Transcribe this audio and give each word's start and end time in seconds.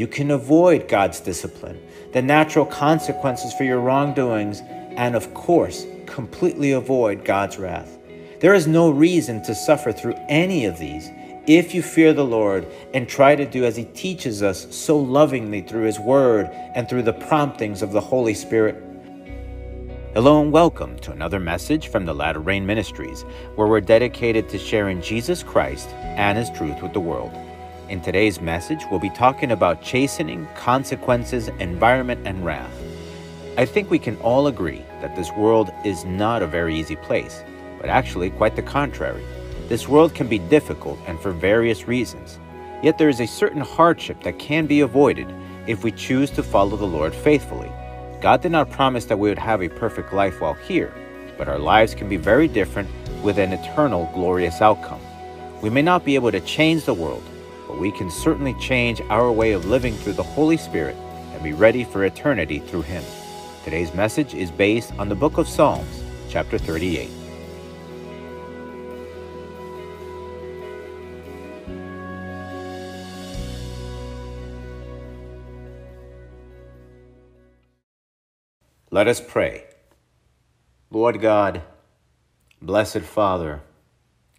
You 0.00 0.06
can 0.06 0.30
avoid 0.30 0.88
God's 0.88 1.20
discipline, 1.20 1.78
the 2.14 2.22
natural 2.22 2.64
consequences 2.64 3.52
for 3.52 3.64
your 3.64 3.80
wrongdoings, 3.80 4.62
and 4.96 5.14
of 5.14 5.34
course, 5.34 5.84
completely 6.06 6.72
avoid 6.72 7.22
God's 7.22 7.58
wrath. 7.58 7.98
There 8.40 8.54
is 8.54 8.66
no 8.66 8.88
reason 8.88 9.42
to 9.42 9.54
suffer 9.54 9.92
through 9.92 10.14
any 10.26 10.64
of 10.64 10.78
these 10.78 11.10
if 11.46 11.74
you 11.74 11.82
fear 11.82 12.14
the 12.14 12.24
Lord 12.24 12.66
and 12.94 13.06
try 13.06 13.36
to 13.36 13.44
do 13.44 13.66
as 13.66 13.76
He 13.76 13.84
teaches 13.84 14.42
us 14.42 14.74
so 14.74 14.96
lovingly 14.96 15.60
through 15.60 15.84
His 15.84 16.00
Word 16.00 16.48
and 16.74 16.88
through 16.88 17.02
the 17.02 17.12
promptings 17.12 17.82
of 17.82 17.92
the 17.92 18.00
Holy 18.00 18.32
Spirit. 18.32 18.82
Hello 20.14 20.40
and 20.40 20.50
welcome 20.50 20.98
to 21.00 21.12
another 21.12 21.38
message 21.38 21.88
from 21.88 22.06
the 22.06 22.14
Latter 22.14 22.40
Rain 22.40 22.64
Ministries, 22.64 23.26
where 23.54 23.68
we're 23.68 23.82
dedicated 23.82 24.48
to 24.48 24.58
sharing 24.58 25.02
Jesus 25.02 25.42
Christ 25.42 25.90
and 25.90 26.38
His 26.38 26.48
truth 26.52 26.80
with 26.80 26.94
the 26.94 27.00
world. 27.00 27.36
In 27.90 28.00
today's 28.00 28.40
message, 28.40 28.84
we'll 28.88 29.00
be 29.00 29.10
talking 29.10 29.50
about 29.50 29.82
chastening, 29.82 30.46
consequences, 30.54 31.48
environment, 31.58 32.24
and 32.24 32.44
wrath. 32.44 32.72
I 33.58 33.66
think 33.66 33.90
we 33.90 33.98
can 33.98 34.16
all 34.18 34.46
agree 34.46 34.84
that 35.00 35.16
this 35.16 35.32
world 35.32 35.70
is 35.84 36.04
not 36.04 36.40
a 36.40 36.46
very 36.46 36.78
easy 36.78 36.94
place 36.94 37.42
but 37.80 37.90
actually 37.90 38.30
quite 38.30 38.54
the 38.54 38.62
contrary. 38.62 39.24
This 39.68 39.88
world 39.88 40.14
can 40.14 40.28
be 40.28 40.38
difficult 40.38 40.98
and 41.06 41.18
for 41.18 41.32
various 41.32 41.88
reasons. 41.88 42.38
Yet 42.80 42.98
there 42.98 43.08
is 43.08 43.20
a 43.20 43.26
certain 43.26 43.62
hardship 43.62 44.22
that 44.22 44.38
can 44.38 44.66
be 44.66 44.82
avoided 44.82 45.26
if 45.66 45.82
we 45.82 45.90
choose 45.90 46.30
to 46.32 46.42
follow 46.42 46.76
the 46.76 46.86
Lord 46.86 47.14
faithfully. 47.14 47.72
God 48.20 48.42
did 48.42 48.52
not 48.52 48.70
promise 48.70 49.06
that 49.06 49.18
we 49.18 49.30
would 49.30 49.38
have 49.38 49.62
a 49.62 49.68
perfect 49.68 50.12
life 50.12 50.40
while 50.40 50.54
here, 50.54 50.94
but 51.38 51.48
our 51.48 51.58
lives 51.58 51.94
can 51.94 52.08
be 52.08 52.18
very 52.18 52.46
different 52.46 52.88
with 53.22 53.38
an 53.38 53.52
eternal 53.52 54.10
glorious 54.14 54.60
outcome. 54.60 55.00
We 55.62 55.70
may 55.70 55.82
not 55.82 56.04
be 56.04 56.14
able 56.14 56.30
to 56.30 56.40
change 56.40 56.84
the 56.84 56.94
world, 56.94 57.24
but 57.70 57.78
we 57.78 57.92
can 57.92 58.10
certainly 58.10 58.52
change 58.54 59.00
our 59.10 59.30
way 59.30 59.52
of 59.52 59.66
living 59.66 59.94
through 59.94 60.14
the 60.14 60.24
Holy 60.24 60.56
Spirit 60.56 60.96
and 61.32 61.40
be 61.40 61.52
ready 61.52 61.84
for 61.84 62.04
eternity 62.04 62.58
through 62.58 62.82
Him. 62.82 63.04
Today's 63.62 63.94
message 63.94 64.34
is 64.34 64.50
based 64.50 64.92
on 64.98 65.08
the 65.08 65.14
book 65.14 65.38
of 65.38 65.46
Psalms, 65.46 66.02
chapter 66.28 66.58
38. 66.58 67.08
Let 78.90 79.06
us 79.06 79.20
pray. 79.20 79.66
Lord 80.90 81.20
God, 81.20 81.62
blessed 82.60 83.02
Father, 83.02 83.60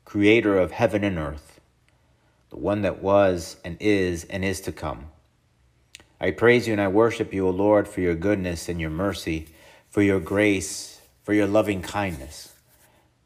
creator 0.04 0.58
of 0.58 0.72
heaven 0.72 1.06
and 1.06 1.18
earth, 1.18 1.51
the 2.52 2.58
one 2.58 2.84
that 2.84 3.02
was 3.02 3.58
and 3.66 3.78
is 3.80 4.26
and 4.26 4.46
is 4.46 4.62
to 4.62 4.72
come. 4.72 5.06
I 6.20 6.30
praise 6.32 6.68
you 6.68 6.74
and 6.74 6.82
I 6.82 6.90
worship 6.90 7.34
you, 7.34 7.48
O 7.48 7.50
Lord, 7.50 7.88
for 7.88 8.02
your 8.02 8.14
goodness 8.14 8.70
and 8.70 8.80
your 8.80 8.92
mercy, 8.92 9.48
for 9.90 10.04
your 10.04 10.20
grace, 10.20 11.02
for 11.24 11.34
your 11.34 11.48
loving 11.48 11.82
kindness, 11.82 12.54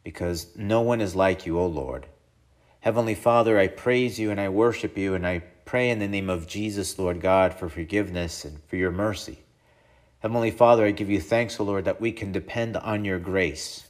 because 0.03 0.55
no 0.55 0.81
one 0.81 1.01
is 1.01 1.15
like 1.15 1.45
you, 1.45 1.59
O 1.59 1.65
Lord. 1.65 2.05
Heavenly 2.79 3.15
Father, 3.15 3.57
I 3.57 3.67
praise 3.67 4.19
you 4.19 4.29
and 4.29 4.39
I 4.39 4.49
worship 4.49 4.95
you, 4.95 5.15
and 5.15 5.25
I 5.25 5.39
pray 5.65 5.89
in 5.89 5.97
the 5.97 6.07
name 6.07 6.29
of 6.29 6.47
Jesus, 6.47 6.99
Lord 6.99 7.19
God, 7.19 7.53
for 7.53 7.67
forgiveness 7.67 8.45
and 8.45 8.63
for 8.67 8.75
your 8.75 8.91
mercy. 8.91 9.39
Heavenly 10.19 10.51
Father, 10.51 10.85
I 10.85 10.91
give 10.91 11.09
you 11.09 11.19
thanks, 11.19 11.59
O 11.59 11.63
Lord, 11.63 11.85
that 11.85 11.99
we 11.99 12.11
can 12.11 12.31
depend 12.31 12.77
on 12.77 13.03
your 13.03 13.19
grace. 13.19 13.87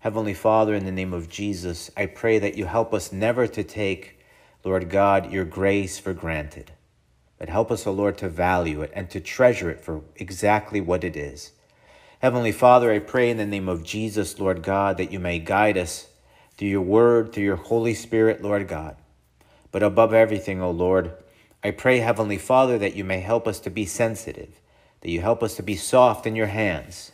Heavenly 0.00 0.34
Father, 0.34 0.74
in 0.74 0.84
the 0.84 0.92
name 0.92 1.14
of 1.14 1.30
Jesus, 1.30 1.90
I 1.96 2.06
pray 2.06 2.38
that 2.38 2.56
you 2.56 2.66
help 2.66 2.92
us 2.92 3.10
never 3.10 3.46
to 3.46 3.64
take, 3.64 4.19
Lord 4.64 4.90
God, 4.90 5.32
your 5.32 5.44
grace 5.44 5.98
for 5.98 6.12
granted, 6.12 6.72
but 7.38 7.48
help 7.48 7.70
us, 7.70 7.86
O 7.86 7.92
Lord, 7.92 8.18
to 8.18 8.28
value 8.28 8.82
it 8.82 8.92
and 8.94 9.08
to 9.10 9.20
treasure 9.20 9.70
it 9.70 9.80
for 9.80 10.02
exactly 10.16 10.80
what 10.80 11.04
it 11.04 11.16
is. 11.16 11.52
Heavenly 12.20 12.52
Father, 12.52 12.92
I 12.92 12.98
pray 12.98 13.30
in 13.30 13.38
the 13.38 13.46
name 13.46 13.68
of 13.68 13.84
Jesus, 13.84 14.38
Lord 14.38 14.62
God, 14.62 14.98
that 14.98 15.10
you 15.10 15.18
may 15.18 15.38
guide 15.38 15.78
us 15.78 16.08
through 16.56 16.68
your 16.68 16.82
word, 16.82 17.32
through 17.32 17.44
your 17.44 17.56
Holy 17.56 17.94
Spirit, 17.94 18.42
Lord 18.42 18.68
God. 18.68 18.96
But 19.72 19.82
above 19.82 20.12
everything, 20.12 20.60
O 20.60 20.70
Lord, 20.70 21.12
I 21.64 21.70
pray, 21.70 21.98
Heavenly 21.98 22.38
Father, 22.38 22.76
that 22.78 22.94
you 22.96 23.04
may 23.04 23.20
help 23.20 23.48
us 23.48 23.60
to 23.60 23.70
be 23.70 23.86
sensitive 23.86 24.60
that 25.00 25.10
you 25.10 25.20
help 25.20 25.42
us 25.42 25.56
to 25.56 25.62
be 25.62 25.76
soft 25.76 26.26
in 26.26 26.36
your 26.36 26.46
hands, 26.46 27.12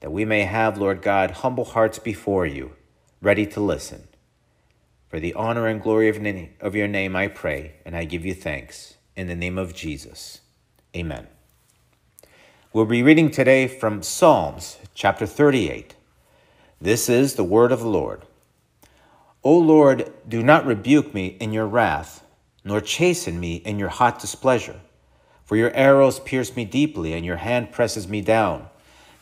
that 0.00 0.12
we 0.12 0.24
may 0.24 0.42
have, 0.42 0.78
Lord 0.78 1.02
God, 1.02 1.30
humble 1.30 1.64
hearts 1.64 1.98
before 1.98 2.46
you, 2.46 2.72
ready 3.20 3.46
to 3.46 3.60
listen. 3.60 4.06
For 5.14 5.20
the 5.20 5.34
honor 5.34 5.68
and 5.68 5.80
glory 5.80 6.08
of 6.08 6.74
your 6.74 6.88
name, 6.88 7.14
I 7.14 7.28
pray, 7.28 7.74
and 7.84 7.96
I 7.96 8.04
give 8.04 8.26
you 8.26 8.34
thanks. 8.34 8.94
In 9.14 9.28
the 9.28 9.36
name 9.36 9.58
of 9.58 9.72
Jesus. 9.72 10.40
Amen. 10.96 11.28
We'll 12.72 12.84
be 12.84 13.04
reading 13.04 13.30
today 13.30 13.68
from 13.68 14.02
Psalms 14.02 14.76
chapter 14.92 15.24
38. 15.24 15.94
This 16.80 17.08
is 17.08 17.34
the 17.34 17.44
word 17.44 17.70
of 17.70 17.78
the 17.78 17.86
Lord. 17.86 18.22
O 19.44 19.56
Lord, 19.56 20.12
do 20.28 20.42
not 20.42 20.66
rebuke 20.66 21.14
me 21.14 21.36
in 21.38 21.52
your 21.52 21.68
wrath, 21.68 22.26
nor 22.64 22.80
chasten 22.80 23.38
me 23.38 23.58
in 23.58 23.78
your 23.78 23.90
hot 23.90 24.18
displeasure. 24.18 24.80
For 25.44 25.54
your 25.54 25.70
arrows 25.74 26.18
pierce 26.18 26.56
me 26.56 26.64
deeply, 26.64 27.12
and 27.12 27.24
your 27.24 27.36
hand 27.36 27.70
presses 27.70 28.08
me 28.08 28.20
down. 28.20 28.68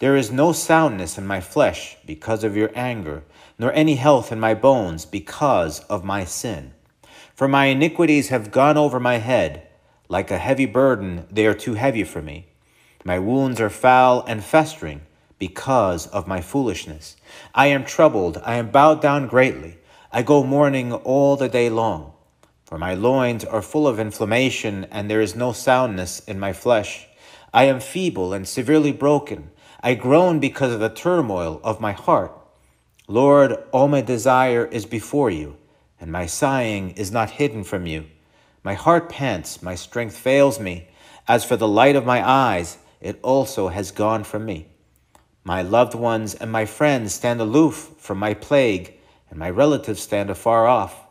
There 0.03 0.17
is 0.17 0.33
no 0.33 0.51
soundness 0.51 1.17
in 1.17 1.29
my 1.29 1.41
flesh 1.41 1.97
because 2.05 2.43
of 2.43 2.57
your 2.57 2.73
anger, 2.75 3.23
nor 3.57 3.73
any 3.73 3.95
health 3.95 4.33
in 4.33 4.41
my 4.41 4.53
bones 4.53 5.07
because 5.07 5.79
of 5.85 6.03
my 6.03 6.25
sin. 6.25 6.73
For 7.37 7.47
my 7.47 7.67
iniquities 7.67 8.31
have 8.31 8.51
gone 8.51 8.77
over 8.77 8.99
my 8.99 9.19
head. 9.19 9.69
Like 10.09 10.33
a 10.33 10.39
heavy 10.39 10.67
burden, 10.67 11.29
they 11.31 11.47
are 11.47 11.55
too 11.55 11.75
heavy 11.75 12.03
for 12.03 12.21
me. 12.21 12.49
My 13.05 13.21
wounds 13.21 13.61
are 13.61 13.71
foul 13.71 14.25
and 14.27 14.43
festering 14.43 15.03
because 15.39 16.09
of 16.09 16.27
my 16.27 16.41
foolishness. 16.41 17.15
I 17.55 17.69
am 17.69 17.85
troubled, 17.85 18.43
I 18.45 18.57
am 18.57 18.73
bowed 18.73 19.01
down 19.01 19.29
greatly. 19.29 19.79
I 20.11 20.23
go 20.23 20.43
mourning 20.43 20.93
all 20.93 21.37
the 21.37 21.49
day 21.49 21.71
long. 21.71 22.13
For 22.65 22.77
my 22.77 22.95
loins 22.95 23.45
are 23.45 23.63
full 23.63 23.87
of 23.87 24.01
inflammation, 24.01 24.83
and 24.91 25.09
there 25.09 25.21
is 25.21 25.37
no 25.37 25.53
soundness 25.53 26.19
in 26.27 26.41
my 26.41 26.53
flesh. 26.53 27.07
I 27.55 27.67
am 27.67 27.79
feeble 27.79 28.33
and 28.33 28.49
severely 28.49 28.91
broken. 28.91 29.53
I 29.85 29.95
groan 29.95 30.39
because 30.39 30.73
of 30.73 30.79
the 30.79 30.89
turmoil 30.89 31.61
of 31.65 31.81
my 31.81 31.91
heart. 31.91 32.33
Lord, 33.09 33.57
all 33.73 33.89
my 33.89 34.01
desire 34.01 34.65
is 34.65 34.87
before 34.87 35.29
you, 35.29 35.57
and 36.01 36.13
my 36.13 36.27
sighing 36.27 36.91
is 36.91 37.11
not 37.11 37.31
hidden 37.31 37.65
from 37.65 37.87
you. 37.87 38.07
My 38.63 38.75
heart 38.75 39.09
pants, 39.09 39.61
my 39.61 39.75
strength 39.75 40.17
fails 40.17 40.61
me. 40.61 40.87
As 41.27 41.45
for 41.45 41.57
the 41.57 41.67
light 41.67 41.97
of 41.97 42.07
my 42.07 42.27
eyes, 42.27 42.79
it 43.01 43.19
also 43.23 43.69
has 43.69 43.91
gone 43.91 44.23
from 44.23 44.45
me. 44.45 44.69
My 45.43 45.63
loved 45.63 45.97
ones 45.97 46.35
and 46.35 46.53
my 46.53 46.65
friends 46.65 47.13
stand 47.13 47.41
aloof 47.41 47.95
from 47.99 48.19
my 48.19 48.35
plague, 48.35 48.95
and 49.31 49.39
my 49.39 49.51
relatives 49.51 50.01
stand 50.01 50.31
afar 50.31 50.69
off. 50.69 51.02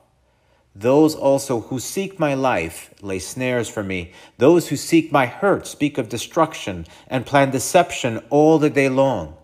Those 0.75 1.15
also 1.15 1.59
who 1.61 1.79
seek 1.79 2.17
my 2.17 2.33
life 2.33 2.93
lay 3.01 3.19
snares 3.19 3.67
for 3.67 3.83
me. 3.83 4.13
Those 4.37 4.69
who 4.69 4.77
seek 4.77 5.11
my 5.11 5.25
hurt 5.25 5.67
speak 5.67 5.97
of 5.97 6.07
destruction 6.07 6.85
and 7.07 7.25
plan 7.25 7.51
deception 7.51 8.23
all 8.29 8.57
the 8.57 8.69
day 8.69 8.87
long. 8.87 9.35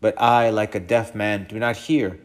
But 0.00 0.20
I, 0.20 0.50
like 0.50 0.74
a 0.74 0.80
deaf 0.80 1.14
man, 1.14 1.46
do 1.48 1.58
not 1.58 1.76
hear, 1.76 2.20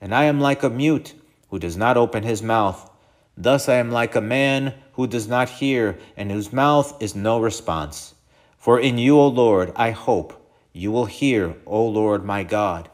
and 0.00 0.14
I 0.14 0.24
am 0.24 0.40
like 0.40 0.62
a 0.62 0.68
mute 0.68 1.14
who 1.48 1.58
does 1.58 1.76
not 1.76 1.96
open 1.96 2.22
his 2.22 2.42
mouth. 2.42 2.90
Thus 3.36 3.68
I 3.68 3.76
am 3.76 3.90
like 3.90 4.14
a 4.14 4.20
man 4.20 4.74
who 4.92 5.06
does 5.06 5.26
not 5.26 5.48
hear, 5.48 5.98
and 6.14 6.30
whose 6.30 6.52
mouth 6.52 7.02
is 7.02 7.14
no 7.14 7.40
response. 7.40 8.14
For 8.58 8.78
in 8.78 8.98
you, 8.98 9.18
O 9.18 9.26
Lord, 9.28 9.72
I 9.74 9.92
hope. 9.92 10.38
You 10.74 10.90
will 10.90 11.06
hear, 11.06 11.56
O 11.66 11.86
Lord 11.86 12.24
my 12.24 12.44
God. 12.44 12.90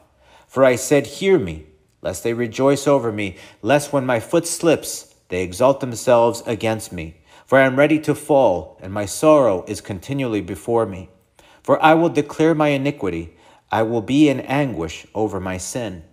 For 0.47 0.63
I 0.63 0.75
said, 0.75 1.05
Hear 1.05 1.37
me, 1.37 1.65
lest 2.01 2.23
they 2.23 2.33
rejoice 2.33 2.87
over 2.87 3.11
me, 3.11 3.37
lest 3.61 3.91
when 3.91 4.05
my 4.05 4.19
foot 4.19 4.47
slips, 4.47 5.08
they 5.29 5.41
exalt 5.41 5.79
themselves 5.79 6.43
against 6.45 6.91
me. 6.91 7.15
For 7.45 7.57
I 7.57 7.65
am 7.65 7.77
ready 7.77 7.99
to 8.01 8.13
fall, 8.13 8.77
and 8.81 8.93
my 8.93 9.05
sorrow 9.05 9.63
is 9.67 9.81
continually 9.81 10.41
before 10.41 10.85
me. 10.85 11.09
For 11.63 11.81
I 11.83 11.95
will 11.95 12.09
declare 12.09 12.53
my 12.53 12.67
iniquity, 12.67 13.35
I 13.71 13.83
will 13.83 14.01
be 14.01 14.29
in 14.29 14.41
anguish 14.41 15.07
over 15.15 15.39
my 15.39 15.57
sin. 15.57 16.03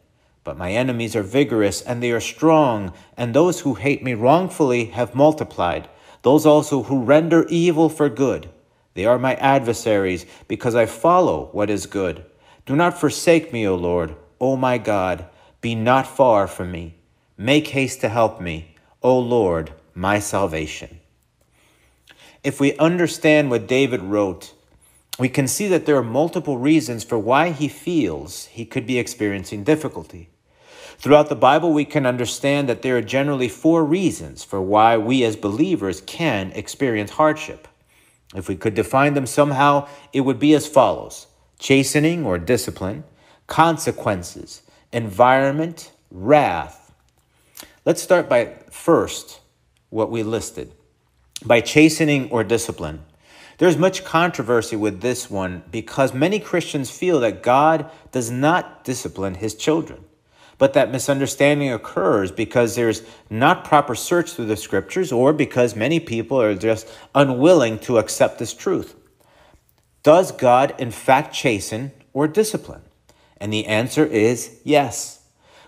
But 0.45 0.57
my 0.57 0.73
enemies 0.73 1.17
are 1.17 1.23
vigorous, 1.23 1.83
and 1.83 2.03
they 2.03 2.13
are 2.13 2.21
strong, 2.21 2.93
and 3.17 3.35
those 3.35 3.61
who 3.61 3.75
hate 3.75 4.03
me 4.03 4.15
wrongfully 4.15 4.87
have 4.87 5.15
multiplied, 5.15 5.89
those 6.23 6.47
also 6.47 6.85
who 6.85 7.03
render 7.03 7.47
evil 7.49 7.89
for 7.89 8.09
good. 8.09 8.49
They 8.95 9.05
are 9.05 9.19
my 9.19 9.35
adversaries, 9.35 10.25
because 10.49 10.75
I 10.75 10.87
follow 10.87 11.51
what 11.53 11.69
is 11.69 11.87
good. 11.87 12.25
Do 12.65 12.77
not 12.77 12.99
forsake 12.99 13.53
me, 13.53 13.67
O 13.67 13.75
Lord, 13.75 14.17
O 14.41 14.57
my 14.57 14.79
God. 14.79 15.27
Be 15.61 15.75
not 15.75 16.07
far 16.07 16.47
from 16.47 16.71
me. 16.71 16.97
Make 17.37 17.69
haste 17.69 18.01
to 18.03 18.09
help 18.09 18.41
me. 18.41 18.76
O 19.03 19.19
Lord, 19.19 19.73
my 19.95 20.19
salvation. 20.19 21.01
If 22.43 22.61
we 22.61 22.77
understand 22.79 23.51
what 23.51 23.67
David 23.67 24.03
wrote, 24.03 24.55
we 25.19 25.29
can 25.29 25.49
see 25.49 25.69
that 25.69 25.87
there 25.87 25.97
are 25.97 26.03
multiple 26.03 26.59
reasons 26.59 27.05
for 27.05 27.19
why 27.19 27.51
he 27.51 27.69
feels 27.69 28.47
he 28.47 28.65
could 28.65 28.87
be 28.87 28.99
experiencing 28.99 29.65
difficulty. 29.65 30.29
Throughout 30.99 31.29
the 31.29 31.37
Bible, 31.37 31.73
we 31.73 31.85
can 31.85 32.07
understand 32.07 32.69
that 32.69 32.83
there 32.83 32.97
are 32.97 33.03
generally 33.03 33.49
four 33.49 33.85
reasons 33.85 34.45
for 34.45 34.61
why 34.63 34.97
we 34.97 35.25
as 35.25 35.37
believers 35.37 36.01
can 36.01 36.53
experience 36.53 37.13
hardship. 37.13 37.69
If 38.35 38.49
we 38.49 38.57
could 38.57 38.75
define 38.75 39.15
them 39.15 39.27
somehow, 39.27 39.89
it 40.13 40.23
would 40.23 40.39
be 40.39 40.55
as 40.55 40.67
follows 40.67 41.27
chastening 41.59 42.25
or 42.27 42.39
discipline, 42.39 43.05
consequences, 43.47 44.63
environment, 44.93 45.93
wrath. 46.11 46.86
Let's 47.87 48.03
start 48.03 48.29
by 48.29 48.47
first 48.69 49.41
what 49.91 50.11
we 50.11 50.25
listed 50.25 50.73
by 51.45 51.61
chastening 51.61 52.29
or 52.31 52.43
discipline. 52.43 53.05
There's 53.59 53.79
much 53.79 54.05
controversy 54.05 54.75
with 54.75 55.03
this 55.03 55.31
one 55.31 55.63
because 55.71 56.13
many 56.13 56.41
Christians 56.41 56.91
feel 56.91 57.21
that 57.21 57.45
God 57.45 57.89
does 58.11 58.29
not 58.29 58.83
discipline 58.83 59.37
his 59.37 59.55
children. 59.55 60.05
But 60.59 60.73
that 60.73 60.91
misunderstanding 60.91 61.73
occurs 61.73 62.33
because 62.33 62.75
there's 62.75 63.03
not 63.31 63.65
proper 63.65 63.95
search 63.95 64.33
through 64.33 64.47
the 64.47 64.57
scriptures 64.57 65.13
or 65.13 65.33
because 65.33 65.77
many 65.77 66.01
people 66.01 66.43
are 66.43 66.57
just 66.57 66.89
unwilling 67.15 67.79
to 67.81 67.99
accept 67.99 68.41
this 68.41 68.53
truth. 68.53 68.97
Does 70.03 70.33
God 70.33 70.75
in 70.79 70.91
fact 70.91 71.33
chasten 71.33 71.93
or 72.13 72.27
discipline? 72.27 72.83
And 73.37 73.53
the 73.53 73.67
answer 73.67 74.05
is 74.05 74.59
yes. 74.65 75.16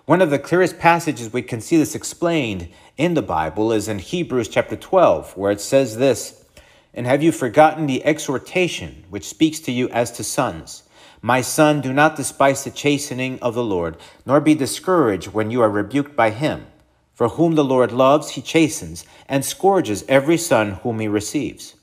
One 0.09 0.23
of 0.23 0.31
the 0.31 0.39
clearest 0.39 0.79
passages 0.79 1.35
we 1.35 1.43
can 1.43 1.61
see 1.61 1.77
this 1.77 1.95
explained 1.95 2.71
in 2.97 3.13
the 3.13 3.21
Bible 3.21 3.73
is 3.73 3.89
in 3.89 3.99
Hebrews 3.99 4.49
chapter 4.49 4.75
12, 4.75 5.37
where 5.37 5.53
it 5.53 5.61
says 5.61 5.99
this 5.99 6.47
And 6.95 7.07
have 7.07 7.23
you 7.23 7.31
forgotten 7.31 7.85
the 7.85 8.03
exhortation 8.07 9.05
which 9.11 9.29
speaks 9.29 9.61
to 9.61 9.71
you 9.71 9.91
as 9.91 10.11
to 10.13 10.25
sons? 10.25 10.85
My 11.21 11.43
son, 11.43 11.83
do 11.83 11.93
not 11.93 12.17
despise 12.17 12.65
the 12.65 12.71
chastening 12.71 13.39
of 13.41 13.55
the 13.55 13.63
Lord, 13.63 13.99
nor 14.25 14.41
be 14.41 14.55
discouraged 14.55 15.35
when 15.35 15.51
you 15.51 15.61
are 15.61 15.69
rebuked 15.69 16.17
by 16.17 16.31
him. 16.31 16.65
For 17.13 17.29
whom 17.29 17.55
the 17.55 17.63
Lord 17.63 17.93
loves, 17.93 18.31
he 18.31 18.41
chastens, 18.41 19.05
and 19.29 19.45
scourges 19.45 20.07
every 20.09 20.39
son 20.39 20.71
whom 20.83 21.01
he 21.01 21.09
receives. 21.09 21.75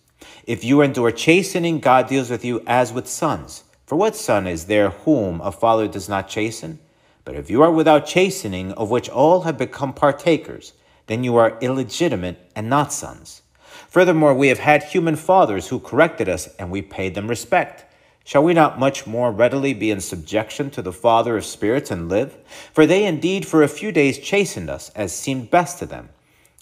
If 0.47 0.63
you 0.63 0.81
endure 0.81 1.11
chastening, 1.11 1.79
God 1.79 2.07
deals 2.07 2.31
with 2.31 2.43
you 2.43 2.63
as 2.65 2.91
with 2.91 3.07
sons. 3.07 3.65
For 3.85 3.95
what 3.95 4.15
son 4.15 4.47
is 4.47 4.65
there 4.65 4.89
whom 4.89 5.41
a 5.41 5.51
father 5.51 5.87
does 5.87 6.09
not 6.09 6.27
chasten? 6.27 6.79
But 7.25 7.35
if 7.35 7.49
you 7.49 7.63
are 7.63 7.71
without 7.71 8.05
chastening, 8.05 8.71
of 8.73 8.91
which 8.91 9.09
all 9.09 9.41
have 9.41 9.57
become 9.57 9.93
partakers, 9.93 10.73
then 11.07 11.23
you 11.23 11.35
are 11.35 11.57
illegitimate 11.59 12.51
and 12.55 12.69
not 12.69 12.93
sons. 12.93 13.41
Furthermore, 13.89 14.33
we 14.33 14.47
have 14.49 14.59
had 14.59 14.83
human 14.83 15.15
fathers 15.15 15.67
who 15.67 15.79
corrected 15.79 16.29
us, 16.29 16.47
and 16.59 16.69
we 16.69 16.81
paid 16.81 17.15
them 17.15 17.27
respect. 17.27 17.85
Shall 18.23 18.43
we 18.43 18.53
not 18.53 18.79
much 18.79 19.05
more 19.05 19.31
readily 19.31 19.73
be 19.73 19.91
in 19.91 20.01
subjection 20.01 20.69
to 20.71 20.81
the 20.81 20.93
Father 20.93 21.37
of 21.37 21.45
spirits 21.45 21.91
and 21.91 22.09
live? 22.09 22.37
For 22.73 22.85
they 22.85 23.05
indeed 23.05 23.45
for 23.45 23.63
a 23.63 23.67
few 23.67 23.91
days 23.91 24.17
chastened 24.17 24.69
us, 24.69 24.89
as 24.89 25.15
seemed 25.15 25.51
best 25.51 25.79
to 25.79 25.85
them, 25.85 26.09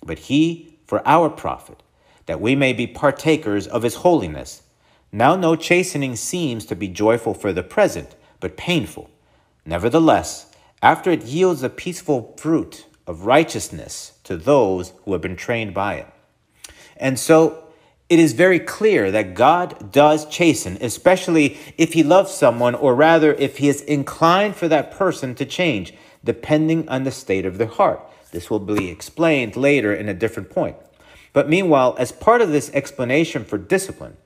but 0.06 0.20
he 0.20 0.78
for 0.86 1.02
our 1.08 1.30
profit, 1.30 1.82
that 2.26 2.42
we 2.42 2.56
may 2.56 2.74
be 2.74 2.86
partakers 2.86 3.66
of 3.68 3.84
his 3.84 3.96
holiness. 3.96 4.62
Now 5.12 5.36
no 5.36 5.56
chastening 5.56 6.16
seems 6.16 6.66
to 6.66 6.76
be 6.76 6.88
joyful 6.88 7.34
for 7.34 7.54
the 7.54 7.64
present, 7.64 8.16
but 8.40 8.58
painful. 8.58 9.10
Nevertheless, 9.66 10.53
after 10.84 11.10
it 11.10 11.24
yields 11.24 11.64
a 11.64 11.70
peaceful 11.70 12.36
fruit 12.38 12.86
of 13.08 13.26
righteousness 13.26 14.20
to 14.26 14.36
those 14.36 14.92
who 15.06 15.14
have 15.14 15.22
been 15.22 15.38
trained 15.38 15.74
by 15.74 15.96
it. 15.96 16.08
And 16.98 17.18
so 17.18 17.64
it 18.10 18.20
is 18.20 18.34
very 18.34 18.60
clear 18.60 19.10
that 19.10 19.34
God 19.34 19.94
does 19.94 20.26
chasten, 20.26 20.78
especially 20.82 21.58
if 21.78 21.94
he 21.94 22.04
loves 22.04 22.32
someone, 22.32 22.76
or 22.76 22.94
rather, 22.96 23.34
if 23.34 23.60
he 23.60 23.70
is 23.70 23.82
inclined 23.82 24.58
for 24.58 24.68
that 24.68 24.92
person 24.92 25.36
to 25.36 25.46
change, 25.46 25.94
depending 26.22 26.88
on 26.90 27.06
the 27.06 27.12
state 27.12 27.46
of 27.46 27.58
their 27.58 27.68
heart. 27.68 28.02
This 28.32 28.50
will 28.50 28.60
be 28.60 28.90
explained 28.90 29.56
later 29.56 29.94
in 29.94 30.10
a 30.10 30.14
different 30.14 30.50
point. 30.50 30.76
But 31.32 31.48
meanwhile, 31.48 31.96
as 31.98 32.12
part 32.12 32.42
of 32.42 32.52
this 32.52 32.70
explanation 32.72 33.46
for 33.46 33.58
discipline, 33.58 34.18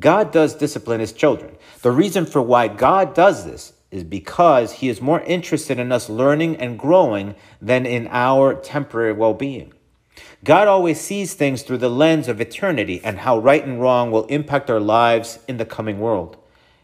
God 0.00 0.32
does 0.32 0.54
discipline 0.54 1.00
his 1.00 1.12
children. 1.12 1.56
The 1.82 1.92
reason 1.92 2.26
for 2.26 2.42
why 2.42 2.66
God 2.66 3.14
does 3.14 3.44
this 3.44 3.72
is 3.92 4.02
because 4.02 4.72
he 4.72 4.88
is 4.88 5.00
more 5.00 5.20
interested 5.20 5.78
in 5.78 5.92
us 5.92 6.08
learning 6.08 6.56
and 6.56 6.78
growing 6.78 7.36
than 7.60 7.86
in 7.86 8.08
our 8.10 8.54
temporary 8.54 9.12
well 9.12 9.34
being. 9.34 9.72
God 10.42 10.66
always 10.66 11.00
sees 11.00 11.34
things 11.34 11.62
through 11.62 11.78
the 11.78 11.90
lens 11.90 12.26
of 12.26 12.40
eternity 12.40 13.00
and 13.04 13.18
how 13.18 13.38
right 13.38 13.64
and 13.64 13.80
wrong 13.80 14.10
will 14.10 14.24
impact 14.24 14.70
our 14.70 14.80
lives 14.80 15.38
in 15.46 15.58
the 15.58 15.64
coming 15.64 16.00
world. 16.00 16.36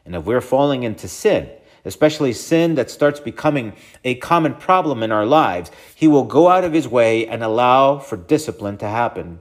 And 0.05 0.15
if 0.15 0.25
we're 0.25 0.41
falling 0.41 0.85
into 0.85 1.09
sin, 1.09 1.51
especially 1.85 2.33
sin 2.35 2.75
that 2.77 2.91
starts 2.91 3.21
becoming 3.21 3.73
a 4.05 4.15
common 4.17 4.55
problem 4.55 5.03
in 5.03 5.11
our 5.11 5.27
lives, 5.27 5.71
He 5.95 6.07
will 6.07 6.25
go 6.25 6.49
out 6.49 6.65
of 6.65 6.73
His 6.73 6.87
way 6.87 7.27
and 7.27 7.43
allow 7.43 7.99
for 7.99 8.17
discipline 8.17 8.77
to 8.79 8.87
happen. 8.87 9.41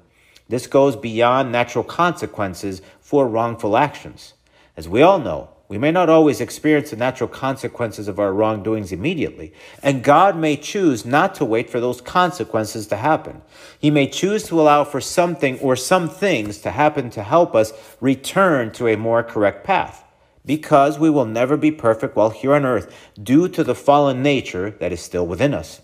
This 0.49 0.67
goes 0.67 0.95
beyond 0.95 1.51
natural 1.51 1.83
consequences 1.83 2.81
for 3.01 3.27
wrongful 3.27 3.75
actions. 3.75 4.33
As 4.77 4.87
we 4.87 5.01
all 5.01 5.19
know, 5.19 5.49
we 5.69 5.77
may 5.77 5.91
not 5.91 6.09
always 6.09 6.39
experience 6.39 6.91
the 6.91 6.95
natural 6.95 7.27
consequences 7.27 8.07
of 8.07 8.19
our 8.19 8.31
wrongdoings 8.31 8.91
immediately, 8.91 9.53
and 9.83 10.03
God 10.03 10.37
may 10.37 10.55
choose 10.55 11.05
not 11.05 11.35
to 11.35 11.45
wait 11.45 11.69
for 11.69 11.79
those 11.79 11.99
consequences 11.99 12.87
to 12.87 12.95
happen. 12.95 13.41
He 13.77 13.91
may 13.91 14.07
choose 14.07 14.43
to 14.45 14.61
allow 14.61 14.85
for 14.85 15.01
something 15.01 15.59
or 15.59 15.75
some 15.75 16.07
things 16.07 16.59
to 16.59 16.71
happen 16.71 17.09
to 17.11 17.23
help 17.23 17.53
us 17.53 17.73
return 17.99 18.71
to 18.73 18.87
a 18.87 18.95
more 18.95 19.23
correct 19.23 19.65
path, 19.65 20.05
because 20.45 20.97
we 20.97 21.09
will 21.09 21.25
never 21.25 21.57
be 21.57 21.71
perfect 21.71 22.15
while 22.15 22.29
here 22.29 22.53
on 22.53 22.65
earth 22.65 23.11
due 23.21 23.49
to 23.49 23.63
the 23.63 23.75
fallen 23.75 24.23
nature 24.23 24.71
that 24.79 24.93
is 24.93 25.01
still 25.01 25.27
within 25.27 25.53
us. 25.53 25.81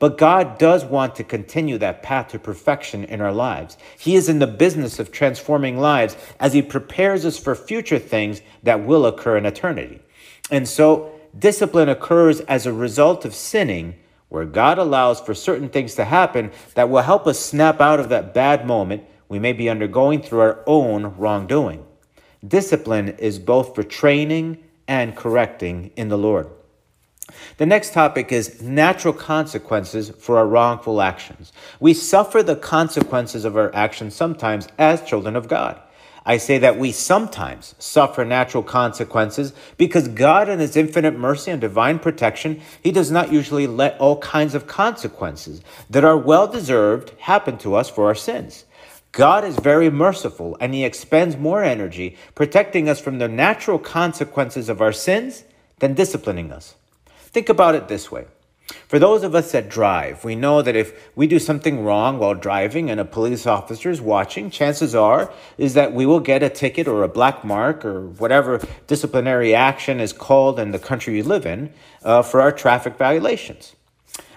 But 0.00 0.16
God 0.16 0.58
does 0.58 0.82
want 0.82 1.14
to 1.16 1.24
continue 1.24 1.76
that 1.78 2.02
path 2.02 2.28
to 2.28 2.38
perfection 2.38 3.04
in 3.04 3.20
our 3.20 3.32
lives. 3.32 3.76
He 3.98 4.16
is 4.16 4.30
in 4.30 4.38
the 4.38 4.46
business 4.46 4.98
of 4.98 5.12
transforming 5.12 5.78
lives 5.78 6.16
as 6.40 6.54
He 6.54 6.62
prepares 6.62 7.24
us 7.26 7.38
for 7.38 7.54
future 7.54 7.98
things 7.98 8.40
that 8.62 8.84
will 8.84 9.04
occur 9.04 9.36
in 9.36 9.44
eternity. 9.44 10.00
And 10.50 10.66
so, 10.66 11.12
discipline 11.38 11.90
occurs 11.90 12.40
as 12.40 12.64
a 12.64 12.72
result 12.72 13.26
of 13.26 13.34
sinning, 13.34 13.94
where 14.30 14.46
God 14.46 14.78
allows 14.78 15.20
for 15.20 15.34
certain 15.34 15.68
things 15.68 15.94
to 15.96 16.06
happen 16.06 16.50
that 16.74 16.88
will 16.88 17.02
help 17.02 17.26
us 17.26 17.38
snap 17.38 17.80
out 17.80 18.00
of 18.00 18.08
that 18.08 18.32
bad 18.32 18.66
moment 18.66 19.04
we 19.28 19.38
may 19.38 19.52
be 19.52 19.68
undergoing 19.68 20.22
through 20.22 20.40
our 20.40 20.64
own 20.66 21.14
wrongdoing. 21.18 21.84
Discipline 22.46 23.10
is 23.18 23.38
both 23.38 23.74
for 23.74 23.82
training 23.82 24.64
and 24.88 25.14
correcting 25.14 25.90
in 25.94 26.08
the 26.08 26.18
Lord. 26.18 26.48
The 27.56 27.66
next 27.66 27.92
topic 27.92 28.32
is 28.32 28.62
natural 28.62 29.14
consequences 29.14 30.10
for 30.18 30.38
our 30.38 30.46
wrongful 30.46 31.00
actions. 31.00 31.52
We 31.78 31.94
suffer 31.94 32.42
the 32.42 32.56
consequences 32.56 33.44
of 33.44 33.56
our 33.56 33.74
actions 33.74 34.14
sometimes 34.14 34.68
as 34.78 35.02
children 35.02 35.36
of 35.36 35.48
God. 35.48 35.80
I 36.24 36.36
say 36.36 36.58
that 36.58 36.78
we 36.78 36.92
sometimes 36.92 37.74
suffer 37.78 38.24
natural 38.24 38.62
consequences 38.62 39.52
because 39.76 40.08
God, 40.08 40.48
in 40.48 40.58
His 40.58 40.76
infinite 40.76 41.18
mercy 41.18 41.50
and 41.50 41.60
divine 41.60 41.98
protection, 41.98 42.60
He 42.82 42.92
does 42.92 43.10
not 43.10 43.32
usually 43.32 43.66
let 43.66 43.98
all 43.98 44.18
kinds 44.18 44.54
of 44.54 44.66
consequences 44.66 45.62
that 45.88 46.04
are 46.04 46.16
well 46.16 46.46
deserved 46.46 47.12
happen 47.20 47.56
to 47.58 47.74
us 47.74 47.88
for 47.88 48.06
our 48.06 48.14
sins. 48.14 48.64
God 49.12 49.44
is 49.44 49.56
very 49.58 49.90
merciful 49.90 50.56
and 50.60 50.74
He 50.74 50.84
expends 50.84 51.36
more 51.36 51.64
energy 51.64 52.16
protecting 52.34 52.88
us 52.88 53.00
from 53.00 53.18
the 53.18 53.28
natural 53.28 53.78
consequences 53.78 54.68
of 54.68 54.80
our 54.80 54.92
sins 54.92 55.44
than 55.78 55.94
disciplining 55.94 56.52
us. 56.52 56.74
Think 57.32 57.48
about 57.48 57.74
it 57.74 57.88
this 57.88 58.10
way. 58.10 58.26
For 58.86 58.98
those 58.98 59.22
of 59.22 59.34
us 59.34 59.52
that 59.52 59.68
drive, 59.68 60.24
we 60.24 60.36
know 60.36 60.62
that 60.62 60.76
if 60.76 61.10
we 61.16 61.26
do 61.26 61.38
something 61.38 61.84
wrong 61.84 62.18
while 62.18 62.34
driving 62.34 62.90
and 62.90 63.00
a 63.00 63.04
police 63.04 63.46
officer 63.46 63.90
is 63.90 64.00
watching, 64.00 64.50
chances 64.50 64.94
are 64.94 65.32
is 65.58 65.74
that 65.74 65.92
we 65.92 66.06
will 66.06 66.20
get 66.20 66.42
a 66.42 66.48
ticket 66.48 66.86
or 66.86 67.02
a 67.02 67.08
black 67.08 67.44
mark 67.44 67.84
or 67.84 68.06
whatever 68.06 68.60
disciplinary 68.86 69.54
action 69.54 70.00
is 70.00 70.12
called 70.12 70.60
in 70.60 70.70
the 70.70 70.78
country 70.78 71.16
you 71.16 71.24
live 71.24 71.46
in 71.46 71.72
uh, 72.04 72.22
for 72.22 72.40
our 72.40 72.52
traffic 72.52 72.96
violations. 72.96 73.74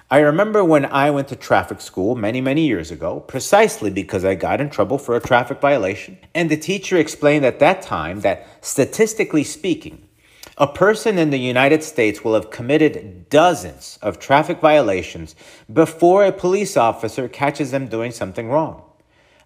I 0.09 0.19
remember 0.19 0.63
when 0.63 0.85
I 0.85 1.09
went 1.09 1.29
to 1.29 1.35
traffic 1.35 1.81
school 1.81 2.15
many, 2.15 2.39
many 2.39 2.67
years 2.67 2.91
ago, 2.91 3.19
precisely 3.21 3.89
because 3.89 4.23
I 4.23 4.35
got 4.35 4.61
in 4.61 4.69
trouble 4.69 4.99
for 4.99 5.15
a 5.15 5.19
traffic 5.19 5.59
violation. 5.59 6.19
And 6.35 6.51
the 6.51 6.57
teacher 6.57 6.97
explained 6.97 7.45
at 7.45 7.59
that 7.59 7.81
time 7.81 8.19
that 8.19 8.47
statistically 8.61 9.43
speaking, 9.43 10.07
a 10.57 10.67
person 10.67 11.17
in 11.17 11.31
the 11.31 11.39
United 11.39 11.83
States 11.83 12.23
will 12.23 12.35
have 12.35 12.51
committed 12.51 13.27
dozens 13.29 13.97
of 14.03 14.19
traffic 14.19 14.59
violations 14.59 15.35
before 15.71 16.25
a 16.25 16.31
police 16.31 16.77
officer 16.77 17.27
catches 17.27 17.71
them 17.71 17.87
doing 17.87 18.11
something 18.11 18.49
wrong. 18.49 18.83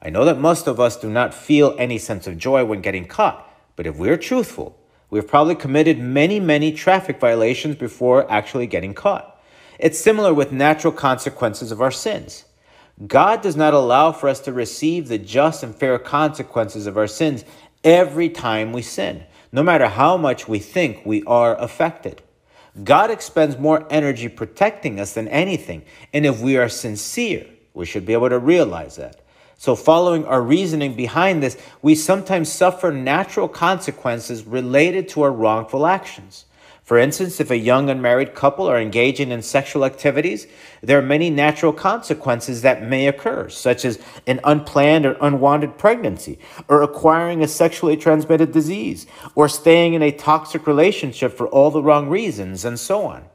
I 0.01 0.09
know 0.09 0.25
that 0.25 0.39
most 0.39 0.67
of 0.67 0.81
us 0.81 0.97
do 0.97 1.09
not 1.09 1.33
feel 1.33 1.75
any 1.79 1.97
sense 1.97 2.27
of 2.27 2.37
joy 2.37 2.65
when 2.65 2.81
getting 2.81 3.07
caught, 3.07 3.49
but 3.77 3.87
if 3.87 3.95
we're 3.95 4.17
truthful, 4.17 4.77
we've 5.09 5.27
probably 5.27 5.55
committed 5.55 5.97
many, 5.97 6.41
many 6.41 6.73
traffic 6.73 7.21
violations 7.21 7.77
before 7.77 8.29
actually 8.29 8.67
getting 8.67 8.93
caught. 8.93 9.41
It's 9.79 9.97
similar 9.97 10.33
with 10.33 10.51
natural 10.51 10.91
consequences 10.91 11.71
of 11.71 11.81
our 11.81 11.91
sins. 11.91 12.43
God 13.05 13.41
does 13.41 13.55
not 13.55 13.73
allow 13.73 14.11
for 14.11 14.27
us 14.27 14.41
to 14.41 14.51
receive 14.51 15.07
the 15.07 15.19
just 15.19 15.63
and 15.63 15.73
fair 15.73 15.99
consequences 15.99 16.85
of 16.85 16.97
our 16.97 17.07
sins 17.07 17.45
every 17.83 18.27
time 18.27 18.73
we 18.73 18.81
sin 18.81 19.23
no 19.51 19.63
matter 19.63 19.87
how 19.87 20.17
much 20.17 20.47
we 20.47 20.59
think 20.59 21.05
we 21.05 21.23
are 21.23 21.55
affected. 21.61 22.21
God 22.83 23.09
expends 23.09 23.57
more 23.57 23.87
energy 23.89 24.29
protecting 24.29 24.99
us 24.99 25.13
than 25.13 25.27
anything, 25.27 25.83
and 26.13 26.25
if 26.25 26.39
we 26.39 26.57
are 26.57 26.69
sincere, 26.69 27.47
we 27.73 27.85
should 27.85 28.05
be 28.05 28.13
able 28.13 28.29
to 28.29 28.39
realize 28.39 28.95
that. 28.97 29.21
So, 29.59 29.75
following 29.75 30.23
our 30.25 30.41
reasoning 30.41 30.95
behind 30.95 31.41
this, 31.41 31.57
we 31.81 31.95
sometimes 31.95 32.51
suffer 32.51 32.91
natural 32.91 33.47
consequences 33.47 34.43
related 34.43 35.09
to 35.09 35.23
our 35.23 35.31
wrongful 35.31 35.87
actions. 35.87 36.45
For 36.87 36.97
instance, 36.97 37.41
if 37.41 37.51
a 37.51 37.57
young 37.57 37.89
unmarried 37.89 38.33
couple 38.33 38.65
are 38.65 38.79
engaging 38.79 39.29
in 39.29 39.41
sexual 39.41 39.83
activities, 39.83 40.47
there 40.79 40.97
are 40.97 41.01
many 41.01 41.29
natural 41.29 41.73
consequences 41.73 42.61
that 42.61 42.81
may 42.81 43.07
occur, 43.09 43.49
such 43.49 43.83
as 43.83 43.99
an 44.25 44.39
unplanned 44.45 45.05
or 45.05 45.17
unwanted 45.19 45.77
pregnancy, 45.77 46.39
or 46.69 46.81
acquiring 46.81 47.43
a 47.43 47.47
sexually 47.49 47.97
transmitted 47.97 48.53
disease, 48.53 49.05
or 49.35 49.49
staying 49.49 49.95
in 49.95 50.01
a 50.01 50.13
toxic 50.13 50.65
relationship 50.65 51.33
for 51.35 51.49
all 51.49 51.71
the 51.71 51.83
wrong 51.83 52.07
reasons, 52.07 52.63
and 52.63 52.79
so 52.79 53.05
on. 53.05 53.25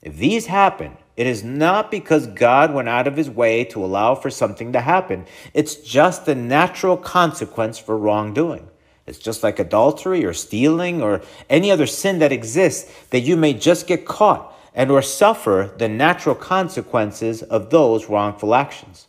If 0.00 0.16
these 0.16 0.46
happen, 0.46 0.96
it 1.14 1.26
is 1.26 1.44
not 1.44 1.90
because 1.90 2.26
God 2.28 2.72
went 2.72 2.88
out 2.88 3.06
of 3.06 3.18
his 3.18 3.28
way 3.28 3.64
to 3.64 3.84
allow 3.84 4.14
for 4.14 4.30
something 4.30 4.72
to 4.72 4.80
happen. 4.80 5.26
It's 5.52 5.74
just 5.74 6.26
a 6.26 6.34
natural 6.34 6.96
consequence 6.96 7.78
for 7.78 7.98
wrongdoing. 7.98 8.70
It's 9.06 9.18
just 9.18 9.42
like 9.42 9.58
adultery 9.58 10.24
or 10.24 10.32
stealing 10.32 11.02
or 11.02 11.22
any 11.50 11.70
other 11.70 11.86
sin 11.86 12.20
that 12.20 12.32
exists 12.32 12.90
that 13.10 13.20
you 13.20 13.36
may 13.36 13.52
just 13.52 13.86
get 13.86 14.06
caught 14.06 14.52
and 14.74 14.90
or 14.90 15.02
suffer 15.02 15.72
the 15.78 15.88
natural 15.88 16.34
consequences 16.34 17.42
of 17.42 17.70
those 17.70 18.08
wrongful 18.08 18.54
actions. 18.54 19.06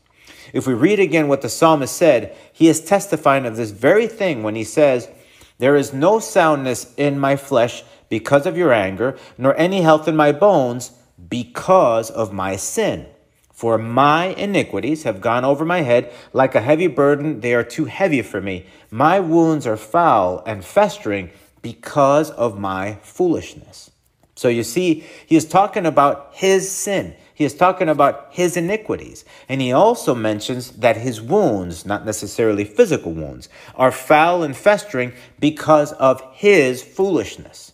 If 0.53 0.67
we 0.67 0.73
read 0.73 0.99
again 0.99 1.27
what 1.27 1.41
the 1.41 1.49
psalmist 1.49 1.95
said, 1.95 2.35
he 2.53 2.67
is 2.67 2.81
testifying 2.81 3.45
of 3.45 3.55
this 3.55 3.71
very 3.71 4.07
thing 4.07 4.43
when 4.43 4.55
he 4.55 4.63
says, 4.63 5.09
There 5.57 5.75
is 5.75 5.93
no 5.93 6.19
soundness 6.19 6.93
in 6.97 7.19
my 7.19 7.35
flesh 7.35 7.83
because 8.09 8.45
of 8.45 8.57
your 8.57 8.71
anger, 8.71 9.17
nor 9.37 9.57
any 9.57 9.81
health 9.81 10.07
in 10.07 10.15
my 10.15 10.31
bones 10.31 10.91
because 11.29 12.11
of 12.11 12.31
my 12.31 12.55
sin. 12.55 13.07
For 13.55 13.77
my 13.77 14.25
iniquities 14.25 15.03
have 15.03 15.21
gone 15.21 15.45
over 15.45 15.63
my 15.63 15.79
head 15.79 16.11
like 16.33 16.55
a 16.55 16.61
heavy 16.61 16.87
burden. 16.87 17.39
They 17.39 17.53
are 17.53 17.63
too 17.63 17.85
heavy 17.85 18.21
for 18.21 18.41
me. 18.41 18.65
My 18.91 19.21
wounds 19.21 19.65
are 19.65 19.77
foul 19.77 20.43
and 20.45 20.63
festering 20.63 21.31
because 21.61 22.31
of 22.31 22.59
my 22.59 22.95
foolishness. 23.01 23.91
So 24.35 24.49
you 24.49 24.63
see, 24.63 25.05
he 25.25 25.37
is 25.37 25.45
talking 25.45 25.85
about 25.85 26.31
his 26.33 26.69
sin. 26.69 27.15
He 27.33 27.45
is 27.45 27.55
talking 27.55 27.87
about 27.87 28.27
his 28.31 28.57
iniquities. 28.57 29.23
And 29.47 29.61
he 29.61 29.71
also 29.71 30.13
mentions 30.13 30.71
that 30.71 30.97
his 30.97 31.21
wounds, 31.21 31.85
not 31.85 32.05
necessarily 32.05 32.65
physical 32.65 33.13
wounds, 33.13 33.47
are 33.75 33.91
foul 33.91 34.43
and 34.43 34.55
festering 34.55 35.13
because 35.39 35.93
of 35.93 36.21
his 36.33 36.83
foolishness. 36.83 37.71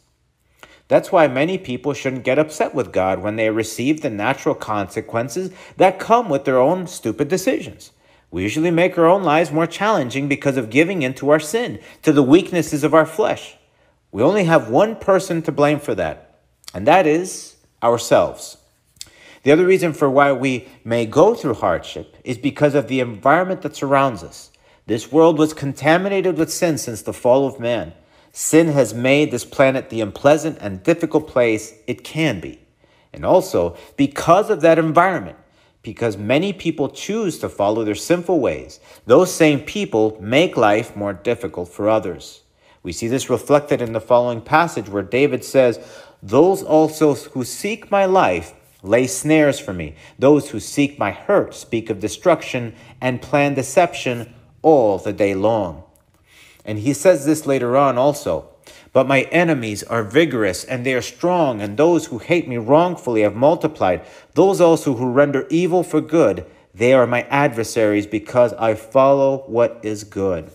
That's 0.91 1.09
why 1.09 1.29
many 1.29 1.57
people 1.57 1.93
shouldn't 1.93 2.25
get 2.25 2.37
upset 2.37 2.75
with 2.75 2.91
God 2.91 3.19
when 3.19 3.37
they 3.37 3.49
receive 3.49 4.01
the 4.01 4.09
natural 4.09 4.53
consequences 4.53 5.49
that 5.77 6.01
come 6.01 6.27
with 6.27 6.43
their 6.43 6.59
own 6.59 6.85
stupid 6.85 7.29
decisions. 7.29 7.93
We 8.29 8.43
usually 8.43 8.71
make 8.71 8.97
our 8.97 9.05
own 9.05 9.23
lives 9.23 9.53
more 9.53 9.67
challenging 9.67 10.27
because 10.27 10.57
of 10.57 10.69
giving 10.69 11.01
in 11.01 11.13
to 11.13 11.29
our 11.29 11.39
sin, 11.39 11.79
to 12.01 12.11
the 12.11 12.21
weaknesses 12.21 12.83
of 12.83 12.93
our 12.93 13.05
flesh. 13.05 13.55
We 14.11 14.21
only 14.21 14.43
have 14.43 14.67
one 14.69 14.97
person 14.97 15.41
to 15.43 15.51
blame 15.53 15.79
for 15.79 15.95
that, 15.95 16.41
and 16.73 16.85
that 16.87 17.07
is 17.07 17.55
ourselves. 17.81 18.57
The 19.43 19.53
other 19.53 19.65
reason 19.65 19.93
for 19.93 20.09
why 20.09 20.33
we 20.33 20.67
may 20.83 21.05
go 21.05 21.35
through 21.35 21.53
hardship 21.53 22.17
is 22.25 22.37
because 22.37 22.75
of 22.75 22.89
the 22.89 22.99
environment 22.99 23.61
that 23.61 23.77
surrounds 23.77 24.23
us. 24.23 24.51
This 24.87 25.09
world 25.09 25.39
was 25.39 25.53
contaminated 25.53 26.37
with 26.37 26.51
sin 26.51 26.77
since 26.77 27.01
the 27.01 27.13
fall 27.13 27.47
of 27.47 27.61
man. 27.61 27.93
Sin 28.31 28.67
has 28.69 28.93
made 28.93 29.31
this 29.31 29.45
planet 29.45 29.89
the 29.89 30.01
unpleasant 30.01 30.57
and 30.61 30.83
difficult 30.83 31.27
place 31.27 31.73
it 31.87 32.03
can 32.03 32.39
be. 32.39 32.59
And 33.13 33.25
also, 33.25 33.75
because 33.97 34.49
of 34.49 34.61
that 34.61 34.79
environment, 34.79 35.37
because 35.83 36.15
many 36.15 36.53
people 36.53 36.89
choose 36.89 37.39
to 37.39 37.49
follow 37.49 37.83
their 37.83 37.95
sinful 37.95 38.39
ways, 38.39 38.79
those 39.05 39.33
same 39.33 39.61
people 39.61 40.17
make 40.21 40.55
life 40.55 40.95
more 40.95 41.13
difficult 41.13 41.69
for 41.69 41.89
others. 41.89 42.43
We 42.83 42.93
see 42.93 43.07
this 43.07 43.29
reflected 43.29 43.81
in 43.81 43.93
the 43.93 44.01
following 44.01 44.41
passage 44.41 44.89
where 44.89 45.03
David 45.03 45.43
says, 45.43 45.79
Those 46.23 46.63
also 46.63 47.15
who 47.15 47.43
seek 47.43 47.91
my 47.91 48.05
life 48.05 48.53
lay 48.83 49.07
snares 49.07 49.59
for 49.59 49.73
me. 49.73 49.95
Those 50.17 50.49
who 50.49 50.59
seek 50.59 50.97
my 50.97 51.11
hurt 51.11 51.53
speak 51.53 51.89
of 51.89 51.99
destruction 51.99 52.73
and 52.99 53.21
plan 53.21 53.53
deception 53.53 54.33
all 54.61 54.97
the 54.97 55.13
day 55.13 55.35
long. 55.35 55.83
And 56.65 56.79
he 56.79 56.93
says 56.93 57.25
this 57.25 57.45
later 57.45 57.75
on 57.75 57.97
also. 57.97 58.47
But 58.93 59.07
my 59.07 59.21
enemies 59.23 59.83
are 59.83 60.03
vigorous 60.03 60.63
and 60.65 60.85
they 60.85 60.93
are 60.93 61.01
strong, 61.01 61.61
and 61.61 61.77
those 61.77 62.07
who 62.07 62.17
hate 62.17 62.47
me 62.47 62.57
wrongfully 62.57 63.21
have 63.21 63.35
multiplied. 63.35 64.05
Those 64.33 64.59
also 64.59 64.95
who 64.95 65.11
render 65.11 65.47
evil 65.49 65.83
for 65.83 66.01
good, 66.01 66.45
they 66.73 66.93
are 66.93 67.07
my 67.07 67.23
adversaries 67.23 68.05
because 68.05 68.53
I 68.53 68.75
follow 68.75 69.43
what 69.47 69.79
is 69.83 70.03
good. 70.03 70.51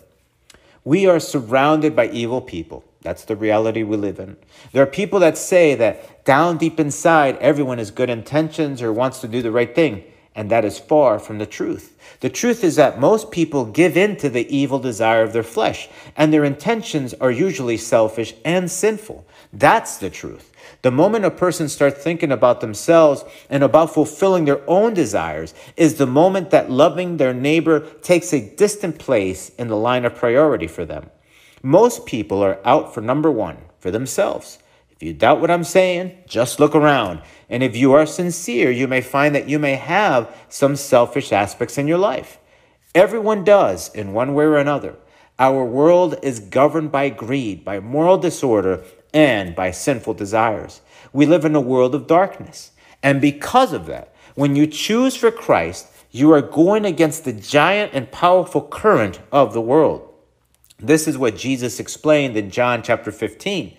We 0.85 1.07
are 1.07 1.19
surrounded 1.19 1.97
by 1.97 2.09
evil 2.09 2.41
people. 2.41 2.85
That's 3.03 3.25
the 3.25 3.37
reality 3.37 3.83
we 3.83 3.97
live 3.97 4.19
in. 4.19 4.37
There 4.73 4.83
are 4.83 4.87
people 4.87 5.21
that 5.21 5.39
say 5.39 5.75
that 5.75 6.25
down 6.25 6.59
deep 6.59 6.79
inside, 6.79 7.37
everyone 7.39 7.79
has 7.79 7.91
good 7.91 8.11
intentions 8.11 8.83
or 8.83 8.93
wants 8.93 9.21
to 9.21 9.29
do 9.29 9.43
the 9.43 9.51
right 9.51 9.75
thing 9.75 10.05
and 10.37 10.51
that 10.51 10.67
is 10.67 10.79
far 10.79 11.19
from 11.19 11.39
the 11.39 11.47
truth. 11.47 11.96
The 12.21 12.31
truth 12.31 12.65
is 12.65 12.77
that 12.77 12.99
most 12.99 13.31
people 13.31 13.67
give 13.67 13.97
in 13.97 14.17
to 14.17 14.29
the 14.29 14.49
evil 14.55 14.79
desire 14.79 15.23
of 15.23 15.33
their 15.33 15.43
flesh, 15.43 15.89
and 16.17 16.33
their 16.33 16.45
intentions 16.45 17.13
are 17.15 17.31
usually 17.31 17.77
selfish 17.77 18.35
and 18.45 18.71
sinful. 18.71 19.27
That's 19.53 19.99
the 19.99 20.11
truth. 20.11 20.53
The 20.83 20.91
moment 20.91 21.25
a 21.25 21.31
person 21.31 21.69
starts 21.69 22.03
thinking 22.03 22.33
about 22.33 22.61
themselves 22.61 23.25
and 23.51 23.63
about 23.63 23.93
fulfilling 23.93 24.45
their 24.45 24.69
own 24.69 24.95
desires 24.95 25.55
is 25.77 25.95
the 25.95 26.07
moment 26.07 26.51
that 26.51 26.71
loving 26.71 27.17
their 27.17 27.35
neighbor 27.35 27.81
takes 28.03 28.33
a 28.33 28.55
distant 28.57 28.99
place 28.99 29.51
in 29.59 29.69
the 29.69 29.77
line 29.77 30.05
of 30.05 30.15
priority 30.15 30.67
for 30.67 30.85
them. 30.85 31.11
Most 31.63 32.07
people 32.07 32.43
are 32.43 32.61
out 32.65 32.95
for 32.95 33.01
number 33.01 33.31
one, 33.31 33.59
for 33.79 33.91
themselves. 33.91 34.59
If 34.97 35.03
you 35.03 35.13
doubt 35.13 35.41
what 35.41 35.51
I'm 35.51 35.65
saying, 35.65 36.17
just 36.27 36.59
look 36.59 36.75
around. 36.75 37.21
And 37.51 37.63
if 37.63 37.77
you 37.77 37.93
are 37.93 38.07
sincere, 38.07 38.71
you 38.71 38.89
may 38.89 39.03
find 39.03 39.35
that 39.35 39.49
you 39.49 39.59
may 39.59 39.75
have 39.75 40.35
some 40.49 40.75
selfish 40.75 41.33
aspects 41.33 41.77
in 41.77 41.87
your 41.87 41.99
life. 41.99 42.39
Everyone 42.95 43.45
does 43.45 43.91
in 43.95 44.15
one 44.15 44.33
way 44.33 44.45
or 44.45 44.57
another. 44.57 44.97
Our 45.39 45.65
world 45.67 46.19
is 46.23 46.41
governed 46.41 46.91
by 46.93 47.11
greed, 47.11 47.63
by 47.63 47.79
moral 47.79 48.17
disorder, 48.17 48.83
and 49.13 49.55
by 49.55 49.71
sinful 49.71 50.15
desires. 50.15 50.81
We 51.13 51.27
live 51.27 51.45
in 51.45 51.55
a 51.55 51.61
world 51.61 51.95
of 51.95 52.07
darkness. 52.07 52.71
And 53.03 53.21
because 53.21 53.75
of 53.75 53.85
that, 53.87 54.15
when 54.35 54.57
you 54.57 54.67
choose 54.67 55.15
for 55.15 55.31
Christ, 55.31 55.89
you 56.11 56.33
are 56.33 56.41
going 56.41 56.87
against 56.87 57.25
the 57.25 57.35
giant 57.35 57.93
and 57.93 58.11
powerful 58.11 58.63
current 58.63 59.21
of 59.31 59.53
the 59.53 59.61
world. 59.61 60.11
This 60.79 61.07
is 61.07 61.19
what 61.19 61.37
Jesus 61.37 61.79
explained 61.79 62.37
in 62.37 62.51
John 62.51 62.83
chapter 62.83 63.13
15. 63.13 63.77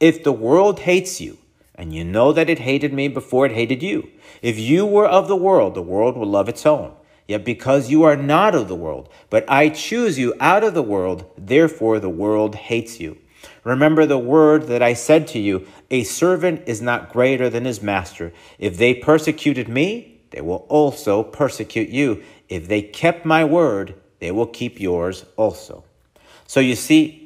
If 0.00 0.24
the 0.24 0.32
world 0.32 0.80
hates 0.80 1.20
you, 1.20 1.36
and 1.74 1.94
you 1.94 2.04
know 2.04 2.32
that 2.32 2.50
it 2.50 2.58
hated 2.58 2.92
me 2.92 3.08
before 3.08 3.46
it 3.46 3.52
hated 3.52 3.82
you, 3.82 4.10
if 4.42 4.58
you 4.58 4.86
were 4.86 5.06
of 5.06 5.28
the 5.28 5.36
world, 5.36 5.74
the 5.74 5.82
world 5.82 6.16
would 6.16 6.28
love 6.28 6.48
its 6.48 6.64
own. 6.64 6.94
Yet 7.28 7.44
because 7.44 7.90
you 7.90 8.02
are 8.02 8.16
not 8.16 8.54
of 8.54 8.66
the 8.66 8.74
world, 8.74 9.08
but 9.28 9.44
I 9.48 9.68
choose 9.68 10.18
you 10.18 10.34
out 10.40 10.64
of 10.64 10.74
the 10.74 10.82
world, 10.82 11.30
therefore 11.38 12.00
the 12.00 12.08
world 12.08 12.54
hates 12.56 12.98
you. 12.98 13.18
Remember 13.62 14.06
the 14.06 14.18
word 14.18 14.64
that 14.64 14.82
I 14.82 14.94
said 14.94 15.26
to 15.28 15.38
you 15.38 15.66
A 15.90 16.04
servant 16.04 16.62
is 16.66 16.80
not 16.80 17.12
greater 17.12 17.48
than 17.48 17.66
his 17.66 17.82
master. 17.82 18.32
If 18.58 18.78
they 18.78 18.94
persecuted 18.94 19.68
me, 19.68 20.22
they 20.30 20.40
will 20.40 20.66
also 20.68 21.22
persecute 21.22 21.90
you. 21.90 22.22
If 22.48 22.68
they 22.68 22.82
kept 22.82 23.24
my 23.24 23.44
word, 23.44 23.94
they 24.18 24.30
will 24.30 24.46
keep 24.46 24.80
yours 24.80 25.24
also. 25.36 25.84
So 26.46 26.60
you 26.60 26.74
see, 26.74 27.19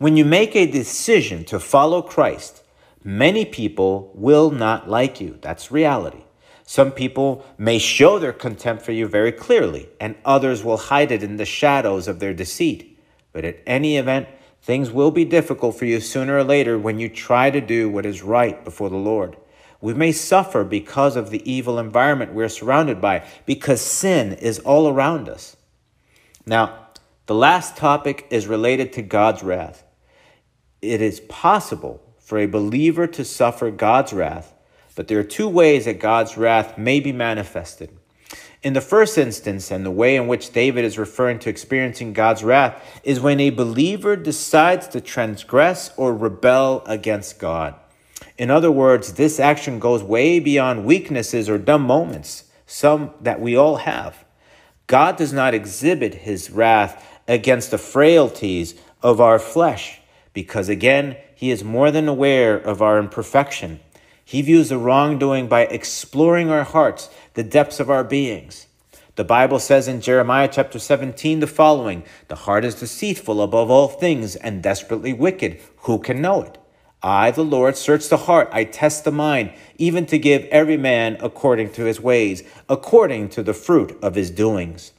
when 0.00 0.16
you 0.16 0.24
make 0.24 0.56
a 0.56 0.64
decision 0.64 1.44
to 1.44 1.60
follow 1.60 2.00
Christ, 2.00 2.62
many 3.04 3.44
people 3.44 4.10
will 4.14 4.50
not 4.50 4.88
like 4.88 5.20
you. 5.20 5.36
That's 5.42 5.70
reality. 5.70 6.22
Some 6.64 6.90
people 6.90 7.44
may 7.58 7.78
show 7.78 8.18
their 8.18 8.32
contempt 8.32 8.82
for 8.82 8.92
you 8.92 9.06
very 9.06 9.30
clearly, 9.30 9.90
and 10.00 10.14
others 10.24 10.64
will 10.64 10.78
hide 10.78 11.12
it 11.12 11.22
in 11.22 11.36
the 11.36 11.44
shadows 11.44 12.08
of 12.08 12.18
their 12.18 12.32
deceit. 12.32 12.98
But 13.34 13.44
at 13.44 13.58
any 13.66 13.98
event, 13.98 14.28
things 14.62 14.90
will 14.90 15.10
be 15.10 15.26
difficult 15.26 15.78
for 15.78 15.84
you 15.84 16.00
sooner 16.00 16.38
or 16.38 16.44
later 16.44 16.78
when 16.78 16.98
you 16.98 17.10
try 17.10 17.50
to 17.50 17.60
do 17.60 17.90
what 17.90 18.06
is 18.06 18.22
right 18.22 18.64
before 18.64 18.88
the 18.88 18.96
Lord. 18.96 19.36
We 19.82 19.92
may 19.92 20.12
suffer 20.12 20.64
because 20.64 21.14
of 21.14 21.28
the 21.28 21.42
evil 21.50 21.78
environment 21.78 22.32
we're 22.32 22.48
surrounded 22.48 23.02
by, 23.02 23.26
because 23.44 23.82
sin 23.82 24.32
is 24.32 24.60
all 24.60 24.88
around 24.88 25.28
us. 25.28 25.58
Now, 26.46 26.86
the 27.26 27.34
last 27.34 27.76
topic 27.76 28.26
is 28.30 28.46
related 28.46 28.94
to 28.94 29.02
God's 29.02 29.42
wrath 29.42 29.84
it 30.82 31.00
is 31.00 31.20
possible 31.20 32.02
for 32.18 32.38
a 32.38 32.46
believer 32.46 33.06
to 33.06 33.24
suffer 33.24 33.70
God's 33.70 34.12
wrath, 34.12 34.54
but 34.94 35.08
there 35.08 35.18
are 35.18 35.24
two 35.24 35.48
ways 35.48 35.84
that 35.84 35.98
God's 35.98 36.36
wrath 36.36 36.78
may 36.78 37.00
be 37.00 37.12
manifested. 37.12 37.90
In 38.62 38.74
the 38.74 38.80
first 38.82 39.16
instance, 39.16 39.70
and 39.70 39.86
the 39.86 39.90
way 39.90 40.16
in 40.16 40.26
which 40.26 40.52
David 40.52 40.84
is 40.84 40.98
referring 40.98 41.38
to 41.40 41.48
experiencing 41.48 42.12
God's 42.12 42.44
wrath, 42.44 43.00
is 43.02 43.18
when 43.18 43.40
a 43.40 43.50
believer 43.50 44.16
decides 44.16 44.86
to 44.88 45.00
transgress 45.00 45.90
or 45.96 46.14
rebel 46.14 46.82
against 46.84 47.38
God. 47.38 47.74
In 48.36 48.50
other 48.50 48.70
words, 48.70 49.14
this 49.14 49.40
action 49.40 49.78
goes 49.78 50.02
way 50.02 50.40
beyond 50.40 50.84
weaknesses 50.84 51.48
or 51.48 51.56
dumb 51.56 51.82
moments, 51.82 52.44
some 52.66 53.12
that 53.20 53.40
we 53.40 53.56
all 53.56 53.76
have. 53.76 54.24
God 54.86 55.16
does 55.16 55.32
not 55.32 55.54
exhibit 55.54 56.14
his 56.14 56.50
wrath 56.50 57.20
against 57.26 57.70
the 57.70 57.78
frailties 57.78 58.74
of 59.02 59.20
our 59.20 59.38
flesh, 59.38 59.99
because 60.32 60.68
again, 60.68 61.16
he 61.34 61.50
is 61.50 61.64
more 61.64 61.90
than 61.90 62.08
aware 62.08 62.56
of 62.56 62.82
our 62.82 62.98
imperfection. 62.98 63.80
He 64.24 64.42
views 64.42 64.68
the 64.68 64.78
wrongdoing 64.78 65.48
by 65.48 65.62
exploring 65.62 66.50
our 66.50 66.64
hearts, 66.64 67.10
the 67.34 67.42
depths 67.42 67.80
of 67.80 67.90
our 67.90 68.04
beings. 68.04 68.66
The 69.16 69.24
Bible 69.24 69.58
says 69.58 69.88
in 69.88 70.00
Jeremiah 70.00 70.48
chapter 70.50 70.78
17 70.78 71.40
the 71.40 71.46
following 71.46 72.04
The 72.28 72.36
heart 72.36 72.64
is 72.64 72.76
deceitful 72.76 73.42
above 73.42 73.70
all 73.70 73.88
things 73.88 74.36
and 74.36 74.62
desperately 74.62 75.12
wicked. 75.12 75.60
Who 75.78 75.98
can 75.98 76.22
know 76.22 76.42
it? 76.42 76.58
I, 77.02 77.30
the 77.30 77.44
Lord, 77.44 77.76
search 77.76 78.08
the 78.08 78.18
heart, 78.18 78.48
I 78.52 78.64
test 78.64 79.04
the 79.04 79.10
mind, 79.10 79.52
even 79.78 80.06
to 80.06 80.18
give 80.18 80.44
every 80.44 80.76
man 80.76 81.16
according 81.20 81.72
to 81.72 81.84
his 81.84 82.00
ways, 82.00 82.42
according 82.68 83.30
to 83.30 83.42
the 83.42 83.54
fruit 83.54 83.98
of 84.02 84.14
his 84.14 84.30
doings. 84.30 84.92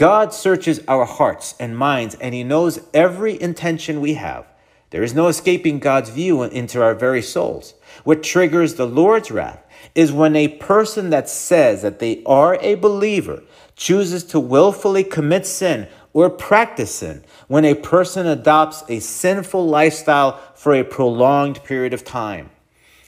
God 0.00 0.32
searches 0.32 0.80
our 0.88 1.04
hearts 1.04 1.54
and 1.60 1.76
minds, 1.76 2.14
and 2.14 2.34
he 2.34 2.42
knows 2.42 2.80
every 2.94 3.38
intention 3.38 4.00
we 4.00 4.14
have. 4.14 4.46
There 4.88 5.02
is 5.02 5.12
no 5.12 5.28
escaping 5.28 5.78
God's 5.78 6.08
view 6.08 6.42
into 6.42 6.82
our 6.82 6.94
very 6.94 7.20
souls. 7.20 7.74
What 8.02 8.22
triggers 8.22 8.76
the 8.76 8.86
Lord's 8.86 9.30
wrath 9.30 9.62
is 9.94 10.10
when 10.10 10.36
a 10.36 10.56
person 10.56 11.10
that 11.10 11.28
says 11.28 11.82
that 11.82 11.98
they 11.98 12.22
are 12.24 12.54
a 12.62 12.76
believer 12.76 13.42
chooses 13.76 14.24
to 14.24 14.40
willfully 14.40 15.04
commit 15.04 15.44
sin 15.44 15.86
or 16.14 16.30
practice 16.30 16.94
sin, 16.94 17.22
when 17.48 17.66
a 17.66 17.74
person 17.74 18.26
adopts 18.26 18.82
a 18.88 19.00
sinful 19.00 19.66
lifestyle 19.66 20.40
for 20.54 20.72
a 20.74 20.82
prolonged 20.82 21.62
period 21.62 21.92
of 21.92 22.04
time. 22.04 22.48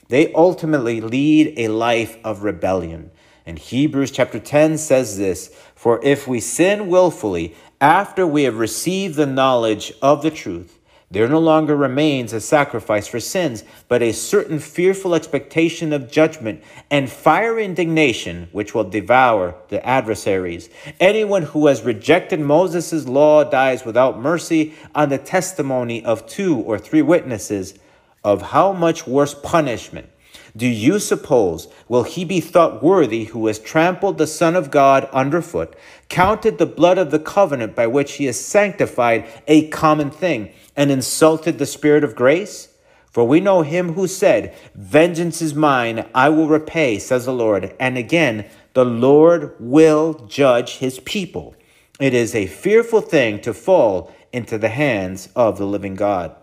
They 0.09 0.31
ultimately 0.33 1.01
lead 1.01 1.55
a 1.57 1.69
life 1.69 2.19
of 2.23 2.43
rebellion. 2.43 3.09
And 3.45 3.59
Hebrews 3.59 4.11
chapter 4.11 4.39
10 4.39 4.77
says 4.77 5.17
this 5.17 5.53
For 5.83 5.99
if 6.01 6.29
we 6.29 6.39
sin 6.39 6.87
willfully 6.87 7.55
after 7.81 8.25
we 8.25 8.43
have 8.43 8.57
received 8.57 9.15
the 9.15 9.25
knowledge 9.25 9.91
of 10.01 10.21
the 10.21 10.31
truth, 10.31 10.79
there 11.11 11.27
no 11.27 11.39
longer 11.39 11.75
remains 11.75 12.31
a 12.31 12.39
sacrifice 12.39 13.05
for 13.05 13.19
sins, 13.19 13.65
but 13.89 14.01
a 14.01 14.13
certain 14.13 14.59
fearful 14.59 15.13
expectation 15.13 15.91
of 15.91 16.09
judgment 16.09 16.63
and 16.89 17.11
fiery 17.11 17.65
indignation 17.65 18.47
which 18.53 18.73
will 18.73 18.85
devour 18.85 19.55
the 19.67 19.85
adversaries. 19.85 20.69
Anyone 21.01 21.43
who 21.43 21.67
has 21.67 21.81
rejected 21.81 22.39
Moses' 22.39 23.05
law 23.05 23.43
dies 23.43 23.83
without 23.83 24.17
mercy 24.17 24.75
on 24.95 25.09
the 25.09 25.17
testimony 25.17 26.01
of 26.05 26.25
two 26.27 26.59
or 26.59 26.79
three 26.79 27.01
witnesses. 27.01 27.77
Of 28.23 28.41
how 28.41 28.71
much 28.71 29.05
worse 29.05 29.33
punishment 29.33 30.09
do 30.55 30.67
you 30.67 30.99
suppose 30.99 31.67
will 31.87 32.03
he 32.03 32.25
be 32.25 32.39
thought 32.39 32.83
worthy 32.83 33.25
who 33.25 33.47
has 33.47 33.57
trampled 33.57 34.17
the 34.17 34.27
Son 34.27 34.55
of 34.55 34.69
God 34.71 35.05
underfoot, 35.11 35.75
counted 36.09 36.57
the 36.57 36.65
blood 36.65 36.97
of 36.97 37.11
the 37.11 37.19
covenant 37.19 37.75
by 37.75 37.87
which 37.87 38.13
he 38.13 38.25
has 38.25 38.39
sanctified 38.39 39.27
a 39.47 39.67
common 39.69 40.11
thing? 40.11 40.51
and 40.75 40.91
insulted 40.91 41.57
the 41.57 41.65
Spirit 41.65 42.03
of 42.03 42.15
grace? 42.15 42.69
For 43.11 43.27
we 43.27 43.39
know 43.39 43.61
him 43.61 43.93
who 43.93 44.07
said, 44.07 44.55
Vengeance 44.73 45.41
is 45.41 45.53
mine, 45.53 46.07
I 46.15 46.29
will 46.29 46.47
repay, 46.47 46.97
says 46.97 47.25
the 47.25 47.33
Lord. 47.33 47.75
And 47.79 47.97
again, 47.97 48.49
the 48.73 48.85
Lord 48.85 49.55
will 49.59 50.15
judge 50.27 50.77
his 50.77 50.99
people. 50.99 51.55
It 51.99 52.15
is 52.15 52.33
a 52.33 52.47
fearful 52.47 53.01
thing 53.01 53.39
to 53.41 53.53
fall 53.53 54.11
into 54.31 54.57
the 54.57 54.69
hands 54.69 55.29
of 55.35 55.59
the 55.59 55.67
living 55.67 55.93
God. 55.93 56.35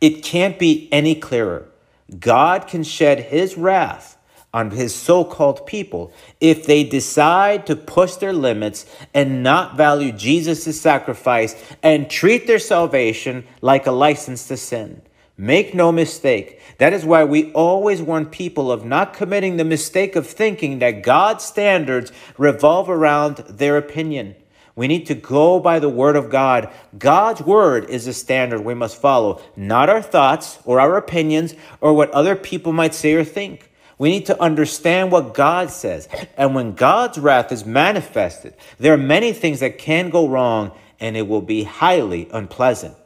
It 0.00 0.22
can't 0.22 0.58
be 0.58 0.88
any 0.90 1.14
clearer. 1.14 1.68
God 2.18 2.66
can 2.66 2.82
shed 2.82 3.20
his 3.20 3.56
wrath 3.56 4.16
on 4.52 4.72
his 4.72 4.94
so 4.94 5.24
called 5.24 5.66
people 5.66 6.12
if 6.40 6.66
they 6.66 6.82
decide 6.82 7.66
to 7.66 7.76
push 7.76 8.16
their 8.16 8.32
limits 8.32 8.84
and 9.14 9.42
not 9.42 9.76
value 9.76 10.10
Jesus' 10.12 10.80
sacrifice 10.80 11.54
and 11.82 12.10
treat 12.10 12.46
their 12.46 12.58
salvation 12.58 13.44
like 13.60 13.86
a 13.86 13.92
license 13.92 14.48
to 14.48 14.56
sin. 14.56 15.02
Make 15.36 15.74
no 15.74 15.90
mistake, 15.90 16.60
that 16.78 16.92
is 16.92 17.04
why 17.04 17.24
we 17.24 17.50
always 17.52 18.02
warn 18.02 18.26
people 18.26 18.70
of 18.70 18.84
not 18.84 19.14
committing 19.14 19.56
the 19.56 19.64
mistake 19.64 20.14
of 20.14 20.26
thinking 20.26 20.80
that 20.80 21.02
God's 21.02 21.44
standards 21.44 22.12
revolve 22.36 22.90
around 22.90 23.36
their 23.48 23.78
opinion. 23.78 24.34
We 24.80 24.88
need 24.88 25.04
to 25.08 25.14
go 25.14 25.60
by 25.60 25.78
the 25.78 25.90
Word 25.90 26.16
of 26.16 26.30
God. 26.30 26.72
God's 26.98 27.42
Word 27.42 27.90
is 27.90 28.06
the 28.06 28.14
standard 28.14 28.62
we 28.62 28.72
must 28.72 28.98
follow, 28.98 29.42
not 29.54 29.90
our 29.90 30.00
thoughts 30.00 30.58
or 30.64 30.80
our 30.80 30.96
opinions 30.96 31.54
or 31.82 31.92
what 31.92 32.10
other 32.12 32.34
people 32.34 32.72
might 32.72 32.94
say 32.94 33.12
or 33.12 33.22
think. 33.22 33.70
We 33.98 34.08
need 34.08 34.24
to 34.24 34.40
understand 34.40 35.12
what 35.12 35.34
God 35.34 35.68
says. 35.68 36.08
And 36.34 36.54
when 36.54 36.72
God's 36.72 37.18
wrath 37.18 37.52
is 37.52 37.66
manifested, 37.66 38.54
there 38.78 38.94
are 38.94 38.96
many 38.96 39.34
things 39.34 39.60
that 39.60 39.76
can 39.76 40.08
go 40.08 40.26
wrong 40.26 40.72
and 40.98 41.14
it 41.14 41.28
will 41.28 41.42
be 41.42 41.64
highly 41.64 42.30
unpleasant. 42.32 42.96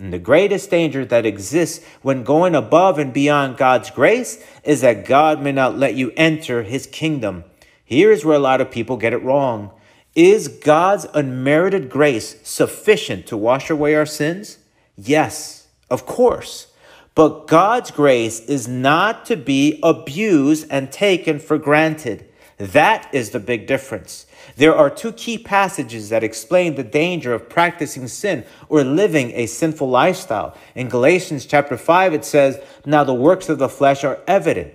And 0.00 0.12
the 0.12 0.18
greatest 0.18 0.70
danger 0.70 1.04
that 1.04 1.24
exists 1.24 1.86
when 2.02 2.24
going 2.24 2.56
above 2.56 2.98
and 2.98 3.12
beyond 3.12 3.58
God's 3.58 3.92
grace 3.92 4.44
is 4.64 4.80
that 4.80 5.04
God 5.04 5.40
may 5.40 5.52
not 5.52 5.78
let 5.78 5.94
you 5.94 6.12
enter 6.16 6.64
his 6.64 6.88
kingdom. 6.88 7.44
Here 7.84 8.10
is 8.10 8.24
where 8.24 8.34
a 8.34 8.40
lot 8.40 8.60
of 8.60 8.72
people 8.72 8.96
get 8.96 9.12
it 9.12 9.22
wrong. 9.22 9.70
Is 10.14 10.48
God's 10.48 11.06
unmerited 11.14 11.88
grace 11.88 12.36
sufficient 12.42 13.26
to 13.28 13.36
wash 13.36 13.70
away 13.70 13.94
our 13.94 14.04
sins? 14.04 14.58
Yes, 14.96 15.68
of 15.88 16.04
course. 16.04 16.66
But 17.14 17.46
God's 17.46 17.90
grace 17.90 18.40
is 18.40 18.68
not 18.68 19.24
to 19.26 19.36
be 19.36 19.78
abused 19.82 20.66
and 20.70 20.92
taken 20.92 21.38
for 21.38 21.56
granted. 21.56 22.26
That 22.58 23.08
is 23.12 23.30
the 23.30 23.40
big 23.40 23.66
difference. 23.66 24.26
There 24.56 24.74
are 24.74 24.90
two 24.90 25.12
key 25.12 25.38
passages 25.38 26.10
that 26.10 26.22
explain 26.22 26.74
the 26.74 26.84
danger 26.84 27.32
of 27.32 27.48
practicing 27.48 28.06
sin 28.08 28.44
or 28.68 28.84
living 28.84 29.32
a 29.32 29.46
sinful 29.46 29.88
lifestyle. 29.88 30.56
In 30.74 30.88
Galatians 30.88 31.46
chapter 31.46 31.76
5, 31.76 32.12
it 32.12 32.24
says, 32.24 32.60
Now 32.84 33.02
the 33.02 33.14
works 33.14 33.48
of 33.48 33.58
the 33.58 33.68
flesh 33.68 34.04
are 34.04 34.20
evident 34.26 34.74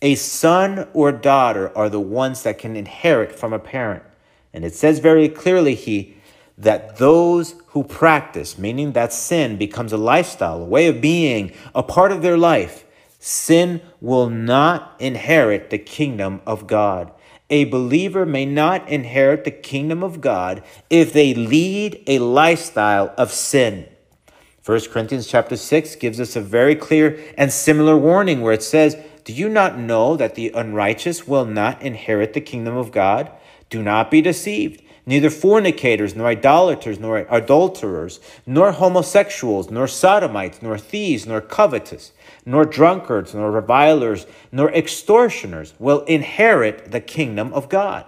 A 0.00 0.14
son 0.14 0.88
or 0.92 1.10
daughter 1.10 1.76
are 1.76 1.88
the 1.88 2.00
ones 2.00 2.42
that 2.44 2.58
can 2.58 2.76
inherit 2.76 3.32
from 3.32 3.52
a 3.52 3.58
parent. 3.58 4.04
And 4.52 4.64
it 4.64 4.74
says 4.74 5.00
very 5.00 5.28
clearly 5.28 5.74
he 5.74 6.16
that 6.56 6.96
those 6.96 7.54
who 7.68 7.84
practice, 7.84 8.58
meaning 8.58 8.92
that 8.92 9.12
sin 9.12 9.56
becomes 9.56 9.92
a 9.92 9.96
lifestyle, 9.96 10.62
a 10.62 10.64
way 10.64 10.88
of 10.88 11.00
being, 11.00 11.52
a 11.74 11.82
part 11.82 12.12
of 12.12 12.22
their 12.22 12.36
life, 12.36 12.84
sin 13.18 13.80
will 14.00 14.28
not 14.28 14.94
inherit 14.98 15.70
the 15.70 15.78
kingdom 15.78 16.40
of 16.46 16.66
God. 16.66 17.12
A 17.50 17.64
believer 17.64 18.26
may 18.26 18.44
not 18.44 18.88
inherit 18.88 19.44
the 19.44 19.50
kingdom 19.50 20.02
of 20.02 20.20
God 20.20 20.62
if 20.90 21.12
they 21.12 21.34
lead 21.34 22.02
a 22.06 22.18
lifestyle 22.18 23.14
of 23.16 23.32
sin. 23.32 23.88
1 24.64 24.80
Corinthians 24.90 25.26
chapter 25.26 25.56
6 25.56 25.96
gives 25.96 26.20
us 26.20 26.36
a 26.36 26.42
very 26.42 26.74
clear 26.74 27.18
and 27.38 27.50
similar 27.50 27.96
warning 27.96 28.42
where 28.42 28.52
it 28.52 28.62
says, 28.62 28.96
do 29.28 29.34
you 29.34 29.50
not 29.50 29.78
know 29.78 30.16
that 30.16 30.36
the 30.36 30.50
unrighteous 30.54 31.28
will 31.28 31.44
not 31.44 31.82
inherit 31.82 32.32
the 32.32 32.40
kingdom 32.40 32.78
of 32.78 32.90
God? 32.90 33.30
Do 33.68 33.82
not 33.82 34.10
be 34.10 34.22
deceived. 34.22 34.82
Neither 35.04 35.28
fornicators, 35.28 36.16
nor 36.16 36.28
idolaters, 36.28 36.98
nor 36.98 37.26
adulterers, 37.28 38.20
nor 38.46 38.72
homosexuals, 38.72 39.70
nor 39.70 39.86
sodomites, 39.86 40.62
nor 40.62 40.78
thieves, 40.78 41.26
nor 41.26 41.42
covetous, 41.42 42.12
nor 42.46 42.64
drunkards, 42.64 43.34
nor 43.34 43.50
revilers, 43.50 44.26
nor 44.50 44.72
extortioners 44.72 45.74
will 45.78 46.04
inherit 46.04 46.90
the 46.90 47.00
kingdom 47.02 47.52
of 47.52 47.68
God. 47.68 48.06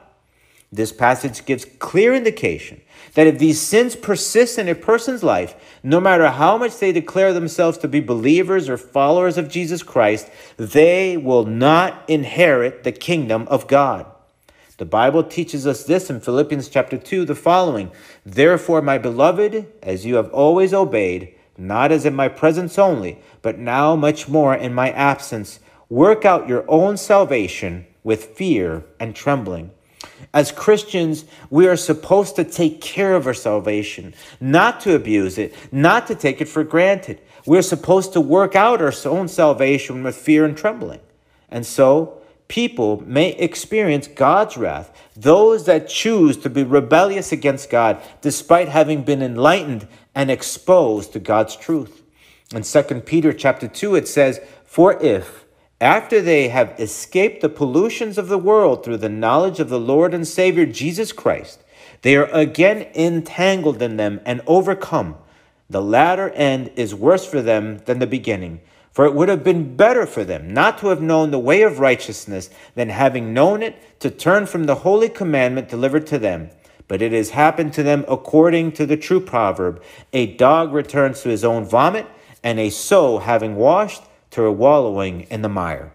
This 0.73 0.93
passage 0.93 1.45
gives 1.47 1.65
clear 1.65 2.15
indication 2.15 2.81
that 3.15 3.27
if 3.27 3.39
these 3.39 3.61
sins 3.61 3.97
persist 3.97 4.57
in 4.57 4.69
a 4.69 4.75
person's 4.75 5.25
life, 5.25 5.57
no 5.83 6.01
matter 6.01 6.29
how 6.29 6.57
much 6.57 6.79
they 6.79 6.93
declare 6.93 7.33
themselves 7.33 7.77
to 7.79 7.89
be 7.89 7.99
believers 7.99 8.69
or 8.69 8.77
followers 8.77 9.37
of 9.37 9.49
Jesus 9.49 9.83
Christ, 9.83 10.31
they 10.57 11.17
will 11.17 11.45
not 11.45 12.05
inherit 12.09 12.85
the 12.85 12.93
kingdom 12.93 13.49
of 13.49 13.67
God. 13.67 14.07
The 14.77 14.85
Bible 14.85 15.25
teaches 15.25 15.67
us 15.67 15.85
this 15.85 16.09
in 16.09 16.21
Philippians 16.21 16.69
chapter 16.69 16.97
2, 16.97 17.25
the 17.25 17.35
following 17.35 17.91
Therefore, 18.25 18.81
my 18.81 18.97
beloved, 18.97 19.67
as 19.83 20.07
you 20.07 20.15
have 20.15 20.33
always 20.33 20.73
obeyed, 20.73 21.35
not 21.59 21.93
as 21.93 22.07
in 22.07 22.15
my 22.15 22.29
presence 22.29 22.79
only, 22.79 23.19
but 23.43 23.59
now 23.59 23.97
much 23.97 24.29
more 24.29 24.55
in 24.55 24.73
my 24.73 24.91
absence, 24.93 25.59
work 25.89 26.25
out 26.25 26.49
your 26.49 26.65
own 26.69 26.97
salvation 26.97 27.87
with 28.03 28.37
fear 28.37 28.85
and 28.99 29.15
trembling. 29.15 29.73
As 30.33 30.53
Christians, 30.53 31.25
we 31.51 31.67
are 31.67 31.77
supposed 31.77 32.37
to 32.37 32.45
take 32.45 32.81
care 32.81 33.15
of 33.15 33.27
our 33.27 33.35
salvation, 33.35 34.15
not 34.41 34.81
to 34.83 34.95
abuse 34.95 35.39
it, 35.39 35.55
not 35.73 36.07
to 36.07 36.15
take 36.15 36.41
it 36.41 36.49
for 36.49 36.63
granted. 36.63 37.21
We're 37.47 37.63
supposed 37.63 38.13
to 38.13 38.21
work 38.21 38.55
out 38.55 38.81
our 38.81 38.93
own 39.07 39.27
salvation 39.27 40.05
with 40.05 40.15
fear 40.15 40.45
and 40.45 40.57
trembling. 40.57 41.01
And 41.49 41.67
so, 41.67 42.21
people 42.47 43.03
may 43.07 43.31
experience 43.31 44.07
God's 44.07 44.57
wrath, 44.57 44.93
those 45.17 45.67
that 45.67 45.89
choose 45.89 46.37
to 46.39 46.51
be 46.51 46.63
rebellious 46.63 47.33
against 47.33 47.71
God 47.71 48.01
despite 48.21 48.69
having 48.69 49.03
been 49.03 49.23
enlightened 49.23 49.89
and 50.15 50.31
exposed 50.31 51.13
to 51.13 51.19
God's 51.19 51.57
truth. 51.57 52.03
In 52.55 52.63
2 52.63 52.83
Peter 53.07 53.33
chapter 53.33 53.67
2 53.69 53.95
it 53.95 54.07
says, 54.09 54.41
"For 54.65 55.01
if 55.03 55.45
after 55.81 56.21
they 56.21 56.49
have 56.49 56.79
escaped 56.79 57.41
the 57.41 57.49
pollutions 57.49 58.19
of 58.19 58.29
the 58.29 58.39
world 58.39 58.85
through 58.85 58.99
the 58.99 59.09
knowledge 59.09 59.61
of 59.61 59.71
the 59.71 59.81
Lord 59.81 60.13
and 60.13 60.29
Savior 60.29 60.67
Jesus 60.67 61.13
Christ, 61.13 61.63
they 62.03 62.17
are 62.17 62.27
again 62.27 62.89
entangled 62.95 63.81
in 63.81 63.97
them 63.97 64.21
and 64.27 64.43
overcome. 64.47 65.17
The 65.71 65.83
latter 65.83 66.31
end 66.31 66.71
is 66.77 66.95
worse 66.95 67.25
for 67.25 67.41
them 67.41 67.79
than 67.87 67.99
the 67.99 68.07
beginning. 68.07 68.61
For 68.93 69.07
it 69.07 69.15
would 69.15 69.29
have 69.29 69.45
been 69.45 69.77
better 69.77 70.05
for 70.05 70.25
them 70.25 70.53
not 70.53 70.79
to 70.79 70.89
have 70.89 71.01
known 71.01 71.31
the 71.31 71.39
way 71.39 71.63
of 71.63 71.79
righteousness 71.79 72.51
than 72.75 72.89
having 72.89 73.33
known 73.33 73.63
it 73.63 74.01
to 74.01 74.11
turn 74.11 74.47
from 74.47 74.65
the 74.65 74.77
holy 74.77 75.09
commandment 75.09 75.69
delivered 75.69 76.07
to 76.09 76.19
them. 76.19 76.51
But 76.89 77.01
it 77.01 77.13
has 77.13 77.31
happened 77.31 77.73
to 77.75 77.85
them 77.85 78.05
according 78.09 78.73
to 78.73 78.87
the 78.87 78.97
true 78.97 79.21
proverb 79.21 79.81
A 80.13 80.35
dog 80.35 80.73
returns 80.73 81.23
to 81.23 81.29
his 81.29 81.45
own 81.45 81.65
vomit, 81.65 82.07
and 82.43 82.59
a 82.59 82.71
sow 82.71 83.19
having 83.19 83.55
washed 83.55 84.03
to 84.31 84.45
a 84.45 84.53
wallowing 84.53 85.23
in 85.31 85.43
the 85.43 85.49
mire. 85.49 85.93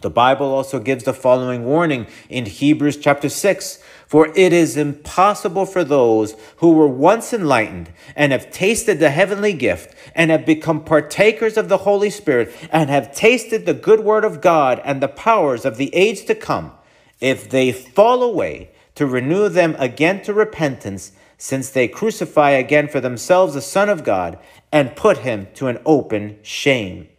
The 0.00 0.10
Bible 0.10 0.46
also 0.46 0.80
gives 0.80 1.04
the 1.04 1.12
following 1.12 1.66
warning 1.66 2.06
in 2.30 2.46
Hebrews 2.46 2.96
chapter 2.96 3.28
6 3.28 3.80
For 4.06 4.28
it 4.34 4.50
is 4.50 4.78
impossible 4.78 5.66
for 5.66 5.84
those 5.84 6.34
who 6.56 6.72
were 6.72 6.88
once 6.88 7.34
enlightened 7.34 7.90
and 8.16 8.32
have 8.32 8.50
tasted 8.50 8.98
the 8.98 9.10
heavenly 9.10 9.52
gift 9.52 9.94
and 10.14 10.30
have 10.30 10.46
become 10.46 10.84
partakers 10.84 11.58
of 11.58 11.68
the 11.68 11.78
Holy 11.78 12.08
Spirit 12.08 12.50
and 12.72 12.88
have 12.88 13.14
tasted 13.14 13.66
the 13.66 13.74
good 13.74 14.00
word 14.00 14.24
of 14.24 14.40
God 14.40 14.80
and 14.84 15.02
the 15.02 15.08
powers 15.08 15.66
of 15.66 15.76
the 15.76 15.94
age 15.94 16.24
to 16.24 16.34
come, 16.34 16.72
if 17.20 17.50
they 17.50 17.70
fall 17.70 18.22
away, 18.22 18.70
to 18.94 19.06
renew 19.06 19.50
them 19.50 19.76
again 19.78 20.22
to 20.22 20.32
repentance, 20.32 21.12
since 21.36 21.68
they 21.68 21.88
crucify 21.88 22.50
again 22.50 22.88
for 22.88 23.00
themselves 23.00 23.52
the 23.52 23.60
Son 23.60 23.90
of 23.90 24.02
God 24.02 24.38
and 24.72 24.96
put 24.96 25.18
him 25.18 25.48
to 25.54 25.68
an 25.68 25.78
open 25.84 26.38
shame 26.42 27.09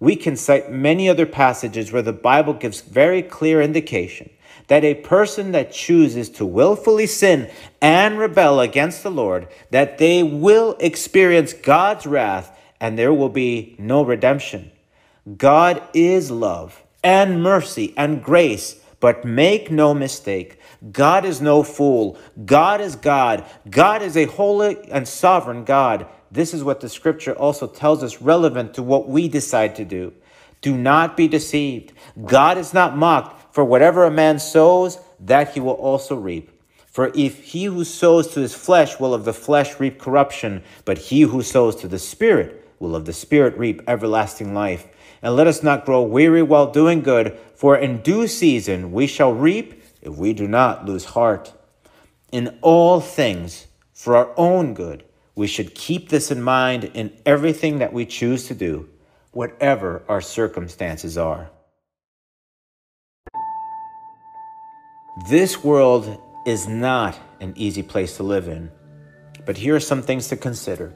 we 0.00 0.16
can 0.16 0.34
cite 0.34 0.72
many 0.72 1.08
other 1.08 1.26
passages 1.26 1.92
where 1.92 2.02
the 2.02 2.12
Bible 2.12 2.54
gives 2.54 2.80
very 2.80 3.22
clear 3.22 3.60
indication 3.60 4.30
that 4.66 4.84
a 4.84 4.94
person 4.94 5.52
that 5.52 5.72
chooses 5.72 6.28
to 6.30 6.46
willfully 6.46 7.06
sin 7.06 7.50
and 7.82 8.18
rebel 8.18 8.60
against 8.60 9.02
the 9.02 9.10
Lord, 9.10 9.48
that 9.70 9.98
they 9.98 10.22
will 10.22 10.76
experience 10.78 11.52
God's 11.52 12.06
wrath 12.06 12.56
and 12.80 12.98
there 12.98 13.12
will 13.12 13.28
be 13.28 13.74
no 13.78 14.04
redemption. 14.04 14.70
God 15.36 15.82
is 15.92 16.30
love 16.30 16.82
and 17.02 17.42
mercy 17.42 17.92
and 17.96 18.22
grace, 18.22 18.76
but 19.00 19.24
make 19.24 19.70
no 19.70 19.92
mistake, 19.92 20.60
God 20.92 21.24
is 21.24 21.40
no 21.40 21.62
fool. 21.62 22.18
God 22.44 22.80
is 22.80 22.96
God. 22.96 23.44
God 23.68 24.02
is 24.02 24.16
a 24.16 24.24
holy 24.24 24.78
and 24.90 25.06
sovereign 25.06 25.64
God. 25.64 26.06
This 26.30 26.54
is 26.54 26.62
what 26.62 26.80
the 26.80 26.88
scripture 26.88 27.34
also 27.34 27.66
tells 27.66 28.02
us 28.02 28.22
relevant 28.22 28.74
to 28.74 28.82
what 28.82 29.08
we 29.08 29.28
decide 29.28 29.74
to 29.76 29.84
do. 29.84 30.12
Do 30.60 30.76
not 30.76 31.16
be 31.16 31.26
deceived. 31.26 31.92
God 32.24 32.58
is 32.58 32.72
not 32.72 32.96
mocked, 32.96 33.54
for 33.54 33.64
whatever 33.64 34.04
a 34.04 34.10
man 34.10 34.38
sows, 34.38 34.98
that 35.18 35.54
he 35.54 35.60
will 35.60 35.72
also 35.72 36.14
reap. 36.14 36.50
For 36.86 37.10
if 37.14 37.42
he 37.44 37.64
who 37.64 37.84
sows 37.84 38.28
to 38.28 38.40
his 38.40 38.54
flesh 38.54 39.00
will 39.00 39.14
of 39.14 39.24
the 39.24 39.32
flesh 39.32 39.80
reap 39.80 39.98
corruption, 39.98 40.62
but 40.84 40.98
he 40.98 41.22
who 41.22 41.42
sows 41.42 41.76
to 41.76 41.88
the 41.88 41.98
Spirit 41.98 42.68
will 42.78 42.94
of 42.94 43.04
the 43.06 43.12
Spirit 43.12 43.56
reap 43.56 43.82
everlasting 43.88 44.54
life. 44.54 44.86
And 45.22 45.36
let 45.36 45.46
us 45.46 45.62
not 45.62 45.84
grow 45.84 46.02
weary 46.02 46.42
while 46.42 46.70
doing 46.70 47.00
good, 47.00 47.38
for 47.54 47.76
in 47.76 48.02
due 48.02 48.26
season 48.26 48.92
we 48.92 49.06
shall 49.06 49.32
reap 49.32 49.82
if 50.02 50.16
we 50.16 50.32
do 50.32 50.48
not 50.48 50.86
lose 50.86 51.04
heart. 51.06 51.52
In 52.32 52.58
all 52.62 53.00
things, 53.00 53.66
for 53.92 54.16
our 54.16 54.32
own 54.36 54.74
good, 54.74 55.04
we 55.34 55.46
should 55.46 55.74
keep 55.74 56.08
this 56.08 56.30
in 56.30 56.42
mind 56.42 56.84
in 56.94 57.12
everything 57.24 57.78
that 57.78 57.92
we 57.92 58.04
choose 58.06 58.48
to 58.48 58.54
do, 58.54 58.88
whatever 59.32 60.02
our 60.08 60.20
circumstances 60.20 61.16
are. 61.16 61.50
This 65.28 65.62
world 65.62 66.18
is 66.46 66.66
not 66.66 67.18
an 67.40 67.52
easy 67.56 67.82
place 67.82 68.16
to 68.16 68.22
live 68.22 68.48
in, 68.48 68.70
but 69.44 69.56
here 69.56 69.76
are 69.76 69.80
some 69.80 70.02
things 70.02 70.28
to 70.28 70.36
consider. 70.36 70.92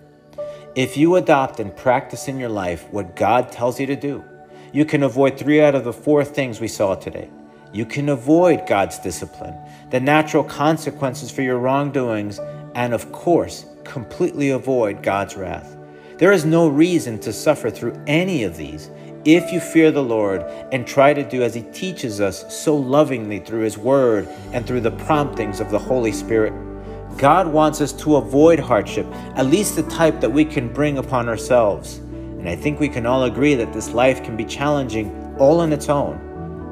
If 0.74 0.96
you 0.96 1.16
adopt 1.16 1.60
and 1.60 1.76
practice 1.76 2.26
in 2.26 2.38
your 2.38 2.48
life 2.48 2.88
what 2.90 3.16
God 3.16 3.52
tells 3.52 3.78
you 3.78 3.86
to 3.86 3.96
do, 3.96 4.24
you 4.72 4.84
can 4.84 5.02
avoid 5.04 5.38
three 5.38 5.60
out 5.60 5.74
of 5.74 5.84
the 5.84 5.92
four 5.92 6.24
things 6.24 6.60
we 6.60 6.68
saw 6.68 6.96
today. 6.96 7.30
You 7.72 7.86
can 7.86 8.08
avoid 8.08 8.66
God's 8.66 8.98
discipline, 8.98 9.56
the 9.90 10.00
natural 10.00 10.42
consequences 10.42 11.30
for 11.30 11.42
your 11.42 11.58
wrongdoings, 11.58 12.40
and 12.74 12.92
of 12.92 13.12
course, 13.12 13.66
completely 13.84 14.50
avoid 14.50 15.02
God's 15.02 15.36
wrath. 15.36 15.76
There 16.18 16.32
is 16.32 16.44
no 16.44 16.68
reason 16.68 17.18
to 17.20 17.32
suffer 17.32 17.70
through 17.70 18.00
any 18.06 18.44
of 18.44 18.56
these 18.56 18.90
if 19.24 19.52
you 19.52 19.58
fear 19.58 19.90
the 19.90 20.02
Lord 20.02 20.42
and 20.72 20.86
try 20.86 21.14
to 21.14 21.28
do 21.28 21.42
as 21.42 21.54
He 21.54 21.62
teaches 21.62 22.20
us 22.20 22.44
so 22.54 22.76
lovingly 22.76 23.40
through 23.40 23.62
His 23.62 23.78
Word 23.78 24.28
and 24.52 24.66
through 24.66 24.82
the 24.82 24.90
promptings 24.90 25.60
of 25.60 25.70
the 25.70 25.78
Holy 25.78 26.12
Spirit. 26.12 26.52
God 27.16 27.46
wants 27.46 27.80
us 27.80 27.92
to 27.94 28.16
avoid 28.16 28.58
hardship, 28.58 29.06
at 29.36 29.46
least 29.46 29.76
the 29.76 29.84
type 29.84 30.20
that 30.20 30.32
we 30.32 30.44
can 30.44 30.72
bring 30.72 30.98
upon 30.98 31.28
ourselves. 31.28 31.98
And 31.98 32.48
I 32.48 32.56
think 32.56 32.80
we 32.80 32.88
can 32.88 33.06
all 33.06 33.24
agree 33.24 33.54
that 33.54 33.72
this 33.72 33.90
life 33.90 34.22
can 34.22 34.36
be 34.36 34.44
challenging 34.44 35.36
all 35.38 35.60
on 35.60 35.72
its 35.72 35.88
own. 35.88 36.20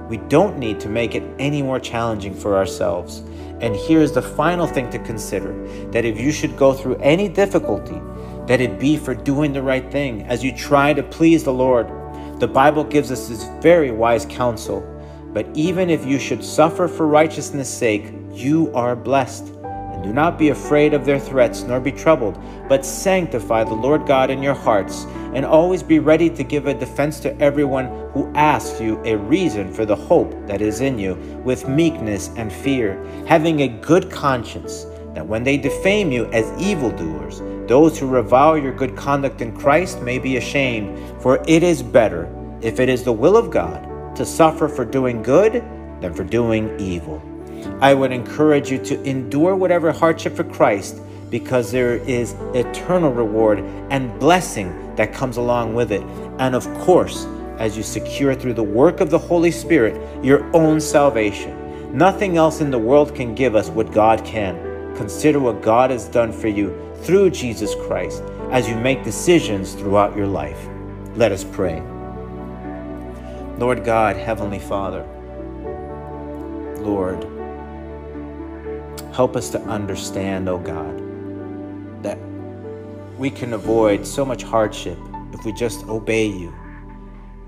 We 0.08 0.18
don't 0.18 0.58
need 0.58 0.78
to 0.80 0.88
make 0.88 1.14
it 1.14 1.22
any 1.38 1.62
more 1.62 1.80
challenging 1.80 2.34
for 2.34 2.56
ourselves. 2.56 3.22
And 3.62 3.76
here's 3.76 4.10
the 4.10 4.20
final 4.20 4.66
thing 4.66 4.90
to 4.90 4.98
consider 4.98 5.52
that 5.92 6.04
if 6.04 6.20
you 6.20 6.32
should 6.32 6.56
go 6.56 6.74
through 6.74 6.96
any 6.96 7.28
difficulty, 7.28 8.00
that 8.48 8.60
it 8.60 8.80
be 8.80 8.96
for 8.96 9.14
doing 9.14 9.52
the 9.52 9.62
right 9.62 9.88
thing 9.90 10.22
as 10.22 10.42
you 10.42 10.54
try 10.54 10.92
to 10.92 11.02
please 11.02 11.44
the 11.44 11.52
Lord. 11.52 11.88
The 12.40 12.48
Bible 12.48 12.82
gives 12.82 13.12
us 13.12 13.28
this 13.28 13.44
very 13.60 13.92
wise 13.92 14.26
counsel. 14.26 14.80
But 15.32 15.46
even 15.54 15.90
if 15.90 16.04
you 16.04 16.18
should 16.18 16.44
suffer 16.44 16.88
for 16.88 17.06
righteousness' 17.06 17.72
sake, 17.72 18.12
you 18.32 18.72
are 18.74 18.96
blessed. 18.96 19.46
And 19.62 20.02
do 20.02 20.12
not 20.12 20.40
be 20.40 20.48
afraid 20.48 20.92
of 20.92 21.06
their 21.06 21.20
threats, 21.20 21.62
nor 21.62 21.78
be 21.78 21.92
troubled, 21.92 22.38
but 22.68 22.84
sanctify 22.84 23.62
the 23.62 23.74
Lord 23.74 24.06
God 24.06 24.28
in 24.28 24.42
your 24.42 24.54
hearts, 24.54 25.04
and 25.34 25.44
always 25.44 25.82
be 25.82 25.98
ready 25.98 26.28
to 26.30 26.44
give 26.44 26.66
a 26.66 26.74
defense 26.74 27.20
to 27.20 27.38
everyone 27.40 27.86
who 28.12 28.30
asks 28.34 28.80
you 28.80 29.00
a 29.04 29.16
reason 29.16 29.72
for 29.72 29.86
the 29.86 29.96
hope 29.96 30.34
that 30.46 30.60
is 30.60 30.80
in 30.80 30.98
you, 30.98 31.14
with 31.44 31.68
meekness 31.68 32.30
and 32.36 32.52
fear, 32.52 33.02
having 33.26 33.62
a 33.62 33.68
good 33.68 34.10
conscience, 34.10 34.86
that 35.14 35.26
when 35.26 35.42
they 35.44 35.56
defame 35.56 36.12
you 36.12 36.26
as 36.32 36.50
evildoers, 36.60 37.40
those 37.68 37.98
who 37.98 38.06
revile 38.06 38.58
your 38.58 38.74
good 38.74 38.96
conduct 38.96 39.40
in 39.40 39.56
Christ 39.56 40.02
may 40.02 40.18
be 40.18 40.36
ashamed, 40.36 40.98
for 41.22 41.42
it 41.48 41.62
is 41.62 41.82
better, 41.82 42.28
if 42.60 42.80
it 42.80 42.88
is 42.88 43.02
the 43.02 43.12
will 43.12 43.36
of 43.36 43.50
God, 43.50 44.16
to 44.16 44.26
suffer 44.26 44.68
for 44.68 44.84
doing 44.84 45.22
good 45.22 45.62
than 46.00 46.12
for 46.12 46.24
doing 46.24 46.78
evil. 46.78 47.22
I 47.80 47.94
would 47.94 48.12
encourage 48.12 48.70
you 48.70 48.78
to 48.84 49.02
endure 49.04 49.56
whatever 49.56 49.92
hardship 49.92 50.34
for 50.34 50.44
Christ 50.44 51.00
because 51.30 51.72
there 51.72 51.96
is 51.96 52.34
eternal 52.54 53.10
reward 53.10 53.60
and 53.90 54.18
blessing 54.18 54.81
that 54.96 55.12
comes 55.12 55.36
along 55.36 55.74
with 55.74 55.92
it. 55.92 56.02
And 56.38 56.54
of 56.54 56.64
course, 56.74 57.26
as 57.58 57.76
you 57.76 57.82
secure 57.82 58.34
through 58.34 58.54
the 58.54 58.62
work 58.62 59.00
of 59.00 59.10
the 59.10 59.18
Holy 59.18 59.50
Spirit 59.50 60.24
your 60.24 60.44
own 60.54 60.80
salvation. 60.80 61.58
Nothing 61.96 62.36
else 62.36 62.60
in 62.60 62.70
the 62.70 62.78
world 62.78 63.14
can 63.14 63.34
give 63.34 63.54
us 63.54 63.68
what 63.68 63.92
God 63.92 64.24
can. 64.24 64.94
Consider 64.96 65.38
what 65.38 65.62
God 65.62 65.90
has 65.90 66.08
done 66.08 66.32
for 66.32 66.48
you 66.48 66.74
through 67.02 67.30
Jesus 67.30 67.74
Christ 67.86 68.22
as 68.50 68.68
you 68.68 68.76
make 68.76 69.04
decisions 69.04 69.74
throughout 69.74 70.16
your 70.16 70.26
life. 70.26 70.68
Let 71.14 71.32
us 71.32 71.44
pray. 71.44 71.82
Lord 73.58 73.84
God, 73.84 74.16
Heavenly 74.16 74.58
Father, 74.58 75.06
Lord, 76.80 77.24
Help 79.12 79.36
us 79.36 79.50
to 79.50 79.60
understand, 79.64 80.48
oh 80.48 80.56
God, 80.56 81.01
we 83.22 83.30
can 83.30 83.52
avoid 83.52 84.04
so 84.04 84.24
much 84.24 84.42
hardship 84.42 84.98
if 85.32 85.44
we 85.44 85.52
just 85.52 85.86
obey 85.86 86.26
you, 86.26 86.52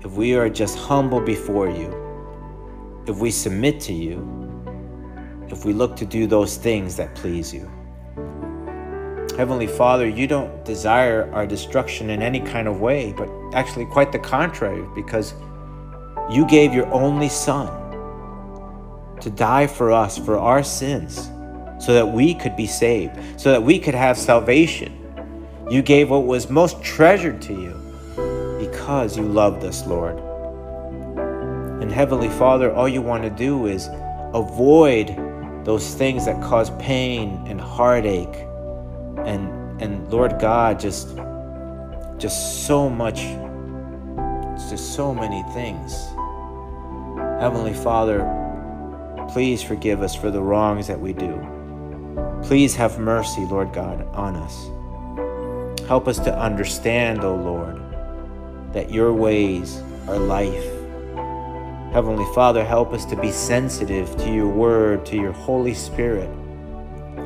if 0.05 0.11
we 0.13 0.33
are 0.33 0.49
just 0.49 0.77
humble 0.77 1.19
before 1.19 1.69
you, 1.69 1.93
if 3.07 3.17
we 3.17 3.29
submit 3.29 3.81
to 3.81 3.91
you, 3.91 4.17
if 5.49 5.65
we 5.65 5.73
look 5.73 5.93
to 5.97 6.05
do 6.05 6.27
those 6.27 6.55
things 6.55 6.95
that 6.95 7.13
please 7.13 7.53
you. 7.53 7.69
Heavenly 9.35 9.67
Father, 9.67 10.07
you 10.07 10.27
don't 10.27 10.63
desire 10.63 11.29
our 11.33 11.45
destruction 11.45 12.09
in 12.09 12.21
any 12.21 12.39
kind 12.39 12.69
of 12.69 12.79
way, 12.79 13.11
but 13.11 13.27
actually 13.53 13.85
quite 13.85 14.13
the 14.13 14.19
contrary, 14.19 14.87
because 14.95 15.33
you 16.31 16.47
gave 16.47 16.73
your 16.73 16.87
only 16.93 17.27
Son 17.27 17.67
to 19.19 19.29
die 19.29 19.67
for 19.67 19.91
us, 19.91 20.17
for 20.17 20.39
our 20.39 20.63
sins, 20.63 21.29
so 21.83 21.93
that 21.93 22.07
we 22.07 22.33
could 22.33 22.55
be 22.55 22.65
saved, 22.65 23.19
so 23.37 23.51
that 23.51 23.61
we 23.61 23.77
could 23.77 23.93
have 23.93 24.17
salvation. 24.17 25.01
You 25.69 25.81
gave 25.81 26.11
what 26.11 26.25
was 26.25 26.49
most 26.49 26.83
treasured 26.83 27.41
to 27.43 27.53
you 27.53 27.73
because 28.59 29.17
you 29.17 29.23
loved 29.23 29.63
us, 29.63 29.85
Lord. 29.87 30.19
And 31.81 31.91
Heavenly 31.91 32.29
Father, 32.29 32.71
all 32.71 32.87
you 32.87 33.01
want 33.01 33.23
to 33.23 33.31
do 33.31 33.65
is 33.65 33.89
avoid 34.33 35.07
those 35.65 35.95
things 35.95 36.25
that 36.25 36.41
cause 36.43 36.69
pain 36.77 37.43
and 37.47 37.59
heartache 37.59 38.35
and 39.25 39.81
and 39.81 40.07
Lord 40.11 40.39
God 40.39 40.79
just 40.79 41.17
just 42.17 42.65
so 42.67 42.89
much 42.89 43.21
just 44.69 44.95
so 44.95 45.13
many 45.13 45.41
things. 45.53 45.93
Heavenly 47.41 47.73
Father, 47.73 48.23
please 49.31 49.63
forgive 49.63 50.01
us 50.01 50.15
for 50.15 50.29
the 50.29 50.41
wrongs 50.41 50.87
that 50.87 50.99
we 50.99 51.13
do. 51.13 51.41
Please 52.43 52.75
have 52.75 52.99
mercy, 52.99 53.41
Lord 53.45 53.73
God, 53.73 54.07
on 54.15 54.35
us. 54.35 54.69
Help 55.87 56.07
us 56.07 56.17
to 56.19 56.35
understand, 56.35 57.23
O 57.23 57.35
Lord, 57.35 57.79
that 58.73 58.91
your 58.91 59.13
ways 59.13 59.81
are 60.07 60.17
life. 60.17 60.65
Heavenly 61.93 62.25
Father, 62.33 62.65
help 62.65 62.91
us 62.91 63.05
to 63.05 63.15
be 63.15 63.31
sensitive 63.31 64.17
to 64.17 64.33
your 64.33 64.47
word, 64.47 65.05
to 65.05 65.15
your 65.15 65.31
Holy 65.31 65.75
Spirit. 65.75 66.29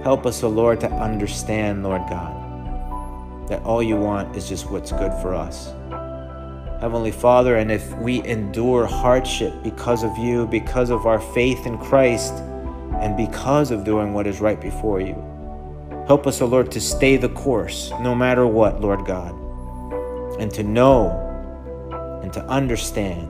Help 0.03 0.25
us, 0.25 0.43
O 0.43 0.49
Lord, 0.49 0.81
to 0.81 0.91
understand, 0.91 1.83
Lord 1.83 2.01
God, 2.09 3.47
that 3.47 3.63
all 3.63 3.81
you 3.81 3.95
want 3.95 4.35
is 4.35 4.49
just 4.49 4.69
what's 4.69 4.91
good 4.91 5.13
for 5.21 5.33
us. 5.33 5.73
Heavenly 6.81 7.11
Father, 7.11 7.55
and 7.55 7.71
if 7.71 7.91
we 7.97 8.23
endure 8.25 8.85
hardship 8.85 9.53
because 9.63 10.03
of 10.03 10.17
you, 10.17 10.47
because 10.47 10.89
of 10.89 11.05
our 11.05 11.19
faith 11.19 11.65
in 11.65 11.77
Christ, 11.77 12.33
and 12.99 13.15
because 13.15 13.71
of 13.71 13.85
doing 13.85 14.13
what 14.13 14.27
is 14.27 14.41
right 14.41 14.59
before 14.59 14.99
you, 14.99 15.15
help 16.09 16.25
us, 16.25 16.41
O 16.41 16.47
Lord, 16.47 16.71
to 16.71 16.81
stay 16.81 17.17
the 17.17 17.29
course 17.29 17.91
no 18.01 18.15
matter 18.15 18.47
what, 18.47 18.81
Lord 18.81 19.05
God, 19.05 19.31
and 20.39 20.51
to 20.55 20.63
know 20.63 21.11
and 22.23 22.33
to 22.33 22.43
understand 22.47 23.29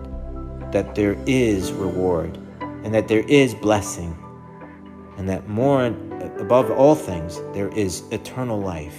that 0.71 0.95
there 0.95 1.17
is 1.27 1.73
reward 1.73 2.37
and 2.61 2.93
that 2.93 3.09
there 3.09 3.25
is 3.27 3.53
blessing, 3.53 4.17
and 5.17 5.27
that 5.27 5.49
more 5.49 5.87
above 6.39 6.71
all 6.71 6.95
things, 6.95 7.41
there 7.53 7.67
is 7.77 8.03
eternal 8.11 8.57
life. 8.57 8.97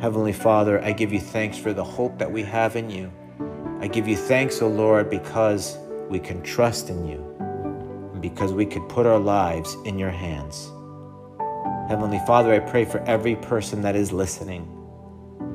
Heavenly 0.00 0.32
Father, 0.32 0.82
I 0.82 0.90
give 0.90 1.12
you 1.12 1.20
thanks 1.20 1.56
for 1.56 1.72
the 1.72 1.84
hope 1.84 2.18
that 2.18 2.32
we 2.32 2.42
have 2.42 2.74
in 2.74 2.90
you. 2.90 3.12
I 3.78 3.86
give 3.86 4.08
you 4.08 4.16
thanks, 4.16 4.60
O 4.62 4.66
Lord, 4.66 5.10
because 5.10 5.78
we 6.08 6.18
can 6.18 6.42
trust 6.42 6.90
in 6.90 7.06
you 7.06 7.24
and 8.12 8.20
because 8.20 8.52
we 8.52 8.66
could 8.66 8.88
put 8.88 9.06
our 9.06 9.20
lives 9.20 9.76
in 9.84 9.96
your 9.96 10.10
hands. 10.10 10.72
Heavenly 11.88 12.20
Father, 12.26 12.52
I 12.52 12.58
pray 12.58 12.84
for 12.84 12.98
every 13.04 13.34
person 13.34 13.80
that 13.80 13.96
is 13.96 14.12
listening. 14.12 14.66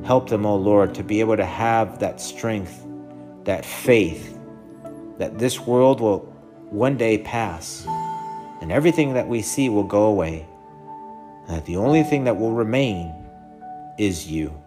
Help 0.04 0.30
them, 0.30 0.48
O 0.48 0.50
oh 0.50 0.56
Lord, 0.56 0.96
to 0.96 1.04
be 1.04 1.20
able 1.20 1.38
to 1.38 1.46
have 1.46 2.00
that 2.00 2.20
strength, 2.20 2.86
that 3.44 3.64
faith, 3.64 4.36
that 5.20 5.38
this 5.38 5.60
world 5.60 6.02
will 6.02 6.20
one 6.72 6.98
day 6.98 7.20
pass 7.20 7.86
and 8.62 8.72
everything 8.72 9.14
that 9.14 9.28
we 9.28 9.44
see 9.44 9.70
will 9.70 9.84
go 9.84 10.06
away, 10.06 10.48
and 11.48 11.58
that 11.58 11.66
the 11.66 11.76
only 11.76 12.02
thing 12.02 12.24
that 12.24 12.38
will 12.38 12.54
remain 12.54 13.14
is 14.00 14.26
you. 14.26 14.60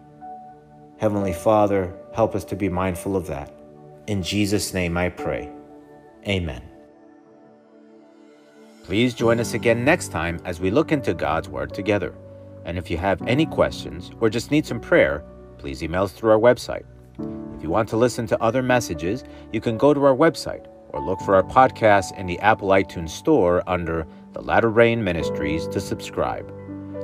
Heavenly 0.99 1.33
Father, 1.33 1.93
help 2.13 2.33
us 2.33 2.45
to 2.45 2.55
be 2.55 2.69
mindful 2.69 3.17
of 3.17 3.27
that. 3.27 3.51
In 4.07 4.23
Jesus' 4.23 4.73
name 4.73 4.97
I 4.97 5.09
pray. 5.09 5.51
Amen. 6.27 6.61
Please 8.87 9.13
join 9.13 9.41
us 9.41 9.53
again 9.53 9.83
next 9.83 10.13
time 10.13 10.39
as 10.45 10.61
we 10.61 10.71
look 10.71 10.93
into 10.93 11.13
God's 11.13 11.49
Word 11.49 11.73
together. 11.73 12.15
And 12.63 12.77
if 12.77 12.89
you 12.89 12.95
have 12.95 13.21
any 13.27 13.45
questions 13.45 14.11
or 14.21 14.29
just 14.29 14.49
need 14.49 14.65
some 14.65 14.79
prayer, 14.79 15.25
please 15.57 15.83
email 15.83 16.03
us 16.03 16.13
through 16.13 16.31
our 16.31 16.39
website. 16.39 16.85
If 17.53 17.61
you 17.61 17.69
want 17.69 17.89
to 17.89 17.97
listen 17.97 18.27
to 18.27 18.41
other 18.41 18.63
messages, 18.63 19.25
you 19.51 19.59
can 19.59 19.77
go 19.77 19.93
to 19.93 20.05
our 20.05 20.15
website 20.15 20.67
or 20.91 21.01
look 21.01 21.19
for 21.19 21.35
our 21.35 21.43
podcast 21.43 22.17
in 22.17 22.27
the 22.27 22.39
Apple 22.39 22.69
iTunes 22.69 23.09
Store 23.09 23.61
under 23.67 24.07
the 24.31 24.41
Latter 24.41 24.69
Rain 24.69 25.03
Ministries 25.03 25.67
to 25.67 25.81
subscribe. 25.81 26.47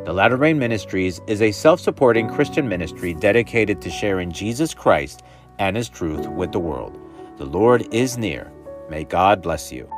The 0.06 0.14
Latter 0.14 0.38
Rain 0.38 0.58
Ministries 0.58 1.20
is 1.28 1.42
a 1.42 1.52
self 1.52 1.82
supporting 1.82 2.30
Christian 2.30 2.70
ministry 2.70 3.14
dedicated 3.14 3.82
to 3.82 3.90
sharing 3.90 4.32
Jesus 4.32 4.74
Christ 4.74 5.22
and 5.60 5.76
His 5.76 5.90
truth 5.90 6.28
with 6.28 6.54
the 6.54 6.60
world. 6.60 6.98
The 7.36 7.46
Lord 7.46 7.94
is 7.94 8.18
near. 8.18 8.54
May 8.90 9.04
God 9.04 9.42
bless 9.42 9.70
you. 9.70 9.92